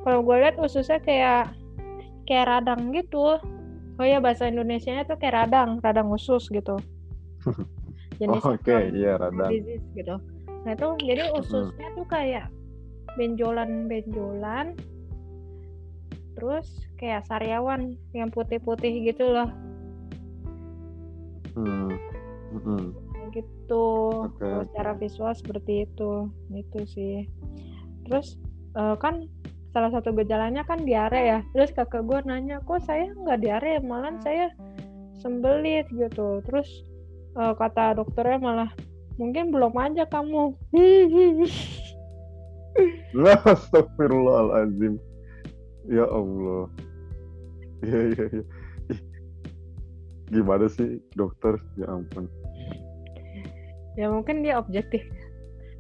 kalau 0.07 0.23
gue 0.23 0.35
lihat 0.39 0.55
ususnya 0.61 1.01
kayak 1.03 1.51
kayak 2.31 2.47
radang 2.47 2.95
gitu. 2.95 3.35
Oh 3.99 4.05
ya 4.07 4.23
bahasa 4.23 4.47
Indonesianya 4.47 5.03
tuh 5.03 5.19
kayak 5.19 5.35
radang, 5.45 5.83
radang 5.83 6.07
usus 6.07 6.47
gitu. 6.47 6.79
Oh, 8.21 8.37
Jenisnya 8.37 8.53
oke 8.53 8.61
Crohn 8.61 8.93
iya 8.93 9.11
radang 9.17 9.49
disease 9.49 9.87
gitu. 9.97 10.15
Nah 10.61 10.71
itu 10.77 10.87
jadi 11.09 11.33
ususnya 11.33 11.89
tuh 11.97 12.05
kayak 12.05 12.53
benjolan-benjolan, 13.17 14.77
terus 16.37 16.85
kayak 17.01 17.25
sariawan 17.25 17.97
yang 18.13 18.29
putih-putih 18.29 19.09
gitu 19.09 19.25
loh, 19.25 19.49
hmm. 21.57 21.89
Hmm. 22.61 22.93
gitu. 23.33 23.89
Oke. 24.29 24.69
secara 24.69 24.93
visual 25.01 25.33
seperti 25.33 25.89
itu, 25.89 26.29
gitu 26.53 26.79
sih. 26.93 27.25
Terus 28.05 28.37
eh, 28.77 28.95
kan 29.01 29.25
salah 29.71 29.91
satu 29.91 30.11
gejalanya 30.15 30.63
kan 30.67 30.83
diare 30.83 31.21
ya. 31.25 31.39
Terus 31.55 31.71
kakak 31.71 32.03
gue 32.05 32.19
nanya, 32.27 32.59
kok 32.63 32.83
saya 32.83 33.09
nggak 33.15 33.39
diare, 33.41 33.79
malah 33.83 34.15
saya 34.23 34.51
sembelit 35.19 35.87
gitu. 35.91 36.43
Terus 36.45 36.67
eh, 37.35 37.53
kata 37.55 37.95
dokternya 37.99 38.39
malah 38.39 38.69
mungkin 39.19 39.51
belum 39.51 39.73
aja 39.75 40.07
kamu. 40.07 40.55
Lah, 43.11 43.39
Astagfirullahaladzim. 43.43 44.95
Ya 45.91 46.07
Allah. 46.07 46.71
Iya, 47.83 47.99
iya. 48.15 48.25
Ih, 48.87 48.99
Gimana 50.31 50.71
sih 50.71 51.03
dokter? 51.17 51.59
Ya 51.75 51.91
ampun. 51.91 52.29
ya 53.99 54.07
mungkin 54.07 54.39
dia 54.39 54.55
objektif 54.55 55.03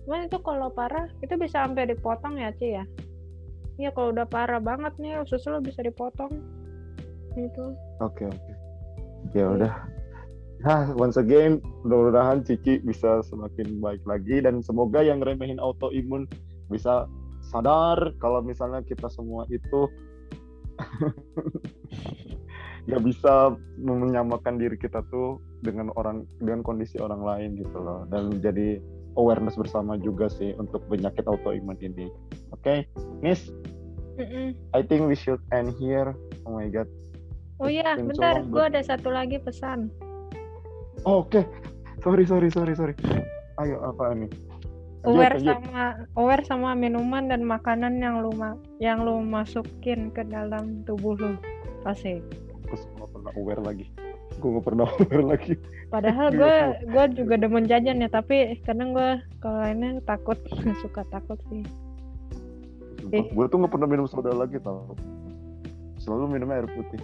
cuman 0.03 0.27
itu 0.27 0.35
kalau 0.43 0.67
parah 0.67 1.07
itu 1.23 1.31
bisa 1.39 1.63
sampai 1.63 1.87
dipotong 1.87 2.35
ya 2.35 2.51
Ci 2.59 2.75
ya 2.75 2.83
Iya 3.79 3.89
kalau 3.95 4.11
udah 4.11 4.27
parah 4.27 4.59
banget 4.59 4.93
nih 4.99 5.19
usus 5.23 5.43
lo 5.47 5.63
bisa 5.63 5.83
dipotong 5.83 6.31
gitu 7.37 7.75
Oke, 8.01 8.27
oke. 8.27 8.53
Ya 9.37 9.45
udah. 9.47 9.73
Nah, 10.61 10.93
once 10.97 11.17
again, 11.17 11.61
mudah-mudahan 11.85 12.45
Cici 12.45 12.81
bisa 12.81 13.21
semakin 13.25 13.81
baik 13.81 14.01
lagi 14.05 14.41
dan 14.41 14.61
semoga 14.61 15.01
yang 15.01 15.21
remehin 15.21 15.61
autoimun 15.61 16.25
bisa 16.69 17.05
sadar 17.49 18.13
kalau 18.21 18.41
misalnya 18.41 18.81
kita 18.85 19.09
semua 19.09 19.45
itu 19.49 19.89
nggak 22.89 23.01
bisa 23.05 23.53
menyamakan 23.77 24.57
diri 24.57 24.77
kita 24.77 25.05
tuh 25.13 25.37
dengan 25.61 25.93
orang 25.93 26.25
dengan 26.41 26.65
kondisi 26.65 26.97
orang 26.97 27.21
lain 27.21 27.49
gitu 27.57 27.77
loh 27.77 28.09
dan 28.09 28.41
jadi 28.41 28.81
awareness 29.15 29.59
bersama 29.59 29.99
juga 29.99 30.31
sih 30.31 30.55
untuk 30.55 30.83
penyakit 30.87 31.27
autoimun 31.27 31.75
ini. 31.81 32.07
Oke, 32.55 32.87
Miss, 33.19 33.51
Mm-mm. 34.15 34.55
I 34.75 34.81
think 34.85 35.07
we 35.07 35.15
should 35.15 35.41
end 35.51 35.75
here. 35.79 36.15
Oh 36.47 36.55
my 36.55 36.67
god. 36.71 36.87
oh 37.61 37.69
iya 37.69 37.93
bentar 37.93 38.41
Solong 38.41 38.49
gue 38.49 38.63
ada 38.73 38.81
satu 38.81 39.13
lagi 39.13 39.37
pesan. 39.37 39.93
Oh, 41.05 41.25
Oke, 41.25 41.45
sorry 42.01 42.25
sorry 42.25 42.49
sorry 42.49 42.73
sorry. 42.73 42.95
Ayo 43.61 43.77
apa 43.85 44.17
ini? 44.17 44.27
Aware 45.01 45.41
sama 45.41 46.05
aware 46.13 46.43
sama 46.45 46.77
minuman 46.77 47.25
dan 47.25 47.41
makanan 47.41 47.97
yang 47.97 48.21
lu 48.21 48.33
ma 48.37 48.53
yang 48.77 49.01
lu 49.01 49.21
masukin 49.21 50.13
ke 50.13 50.25
dalam 50.25 50.85
tubuh 50.85 51.17
lu. 51.17 51.37
Pasti 51.81 52.21
nggak 52.69 53.09
pernah 53.09 53.33
aware 53.35 53.61
lagi 53.65 53.85
gue 54.41 54.49
nggak 54.57 54.65
pernah 54.65 54.85
aware 54.89 55.25
lagi. 55.37 55.53
Padahal 55.93 56.27
gue 56.33 56.55
gue 56.89 57.05
juga 57.13 57.35
demen 57.37 57.69
jajan 57.69 58.01
ya 58.01 58.09
tapi 58.09 58.57
kadang 58.65 58.97
gue 58.97 59.21
kalau 59.37 59.61
ini 59.69 60.01
takut 60.09 60.37
suka 60.83 61.05
takut 61.13 61.37
sih. 61.53 61.61
Eh. 63.11 63.27
gue 63.33 63.45
tuh 63.49 63.57
nggak 63.61 63.73
pernah 63.73 63.87
minum 63.89 64.09
soda 64.09 64.33
lagi 64.33 64.57
tau. 64.57 64.97
Selalu 66.01 66.41
minum 66.41 66.49
air 66.49 66.65
putih. 66.65 67.01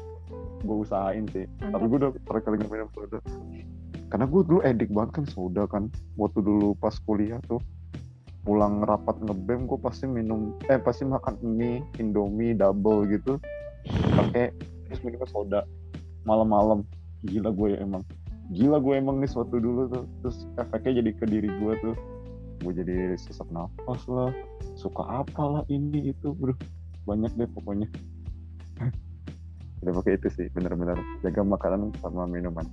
Gue 0.65 0.81
usahain 0.81 1.29
sih 1.29 1.45
Antap. 1.61 1.77
tapi 1.77 1.85
gue 1.85 1.97
udah 2.01 2.11
pernah 2.25 2.41
kali 2.41 2.57
minum 2.65 2.89
soda. 2.97 3.21
Karena 4.07 4.25
gue 4.25 4.41
dulu 4.41 4.59
edik 4.65 4.89
banget 4.89 5.21
kan 5.21 5.25
soda 5.29 5.63
kan. 5.69 5.93
Waktu 6.17 6.41
dulu 6.41 6.73
pas 6.81 6.97
kuliah 7.05 7.37
tuh 7.45 7.61
pulang 8.41 8.79
rapat 8.81 9.19
ngebem 9.21 9.67
gue 9.67 9.75
pasti 9.75 10.07
minum 10.07 10.55
eh 10.71 10.79
pasti 10.79 11.03
makan 11.03 11.35
mie 11.43 11.83
indomie 12.01 12.57
double 12.57 13.05
gitu. 13.11 13.37
Pakai 14.17 14.55
terus 14.87 15.03
minum 15.03 15.21
soda 15.27 15.67
malam-malam 16.23 16.83
gila 17.27 17.51
gue 17.51 17.75
ya 17.75 17.79
emang. 17.83 18.03
Gila 18.55 18.79
gue 18.79 18.93
emang 18.95 19.19
nih 19.19 19.27
suatu 19.27 19.59
dulu 19.59 19.91
tuh. 19.91 20.05
Terus 20.23 20.37
efeknya 20.55 21.03
jadi 21.03 21.11
ke 21.13 21.25
diri 21.27 21.49
gue 21.51 21.73
tuh. 21.83 21.95
Gue 22.63 22.71
jadi 22.73 23.19
sesak 23.19 23.51
nafas 23.51 24.01
lah. 24.07 24.31
Suka 24.79 25.03
apalah 25.03 25.67
ini 25.67 26.15
itu 26.15 26.31
bro. 26.31 26.55
Banyak 27.03 27.35
deh 27.35 27.49
pokoknya. 27.51 27.91
Udah 29.83 29.93
pakai 30.01 30.17
itu 30.17 30.27
sih 30.31 30.47
bener-bener. 30.55 30.97
Jaga 31.21 31.43
makanan 31.43 31.91
sama 31.99 32.25
minuman. 32.25 32.65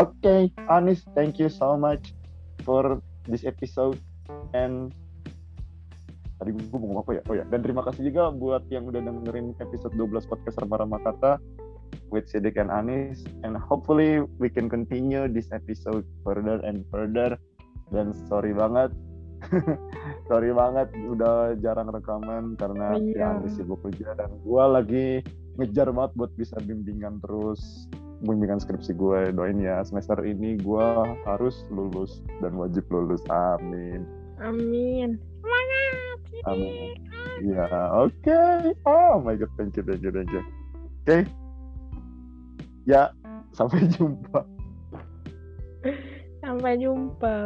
Oke 0.00 0.16
okay, 0.24 0.42
Anis 0.72 1.04
thank 1.12 1.36
you 1.36 1.52
so 1.52 1.76
much 1.76 2.16
for 2.64 3.04
this 3.28 3.44
episode. 3.44 4.00
And 4.56 4.96
tadi 6.40 6.56
gue 6.56 6.64
ngomong 6.72 7.04
apa 7.04 7.20
ya? 7.20 7.22
Oh 7.28 7.36
ya 7.36 7.44
dan 7.46 7.60
terima 7.60 7.84
kasih 7.84 8.08
juga 8.08 8.32
buat 8.32 8.64
yang 8.72 8.88
udah 8.88 9.04
dengerin 9.04 9.52
episode 9.60 9.92
12 9.94 10.24
podcast 10.26 10.56
Rama 10.58 10.98
Kata 11.04 11.36
with 12.12 12.28
Sidik 12.28 12.60
and 12.60 12.68
Anis 12.68 13.24
and 13.42 13.56
hopefully 13.56 14.20
we 14.36 14.52
can 14.52 14.68
continue 14.68 15.26
this 15.26 15.48
episode 15.50 16.04
further 16.22 16.60
and 16.62 16.84
further 16.92 17.40
dan 17.88 18.12
sorry 18.28 18.52
banget 18.52 18.92
sorry 20.30 20.52
banget 20.54 20.92
udah 21.08 21.56
jarang 21.58 21.90
rekaman 21.90 22.54
karena 22.60 22.94
oh, 22.94 23.02
iya. 23.02 23.42
ya 23.42 23.48
sibuk 23.50 23.82
kerja 23.82 24.14
dan 24.14 24.30
gue 24.44 24.64
lagi 24.68 25.06
ngejar 25.58 25.90
banget 25.90 26.12
buat 26.14 26.32
bisa 26.38 26.54
bimbingan 26.62 27.18
terus 27.24 27.90
bimbingan 28.22 28.62
skripsi 28.62 28.94
gue 28.94 29.34
doain 29.34 29.58
ya 29.58 29.82
semester 29.82 30.20
ini 30.22 30.60
gue 30.60 30.88
harus 31.26 31.66
lulus 31.74 32.22
dan 32.38 32.54
wajib 32.54 32.86
lulus 32.92 33.24
amin 33.32 34.06
amin 34.38 35.18
Amin. 36.46 36.98
Ya, 37.42 37.70
oke. 37.94 38.10
Okay. 38.26 38.74
Oh 38.82 39.22
my 39.22 39.38
god, 39.38 39.50
thank 39.54 39.78
you, 39.78 39.84
thank 39.86 40.02
you, 40.02 40.10
thank 40.10 40.30
you. 40.30 40.42
Oke. 40.42 41.06
Okay. 41.06 41.22
Ya, 42.82 43.14
sampai 43.54 43.86
jumpa. 43.94 44.42
Sampai 46.42 46.74
jumpa. 46.82 47.36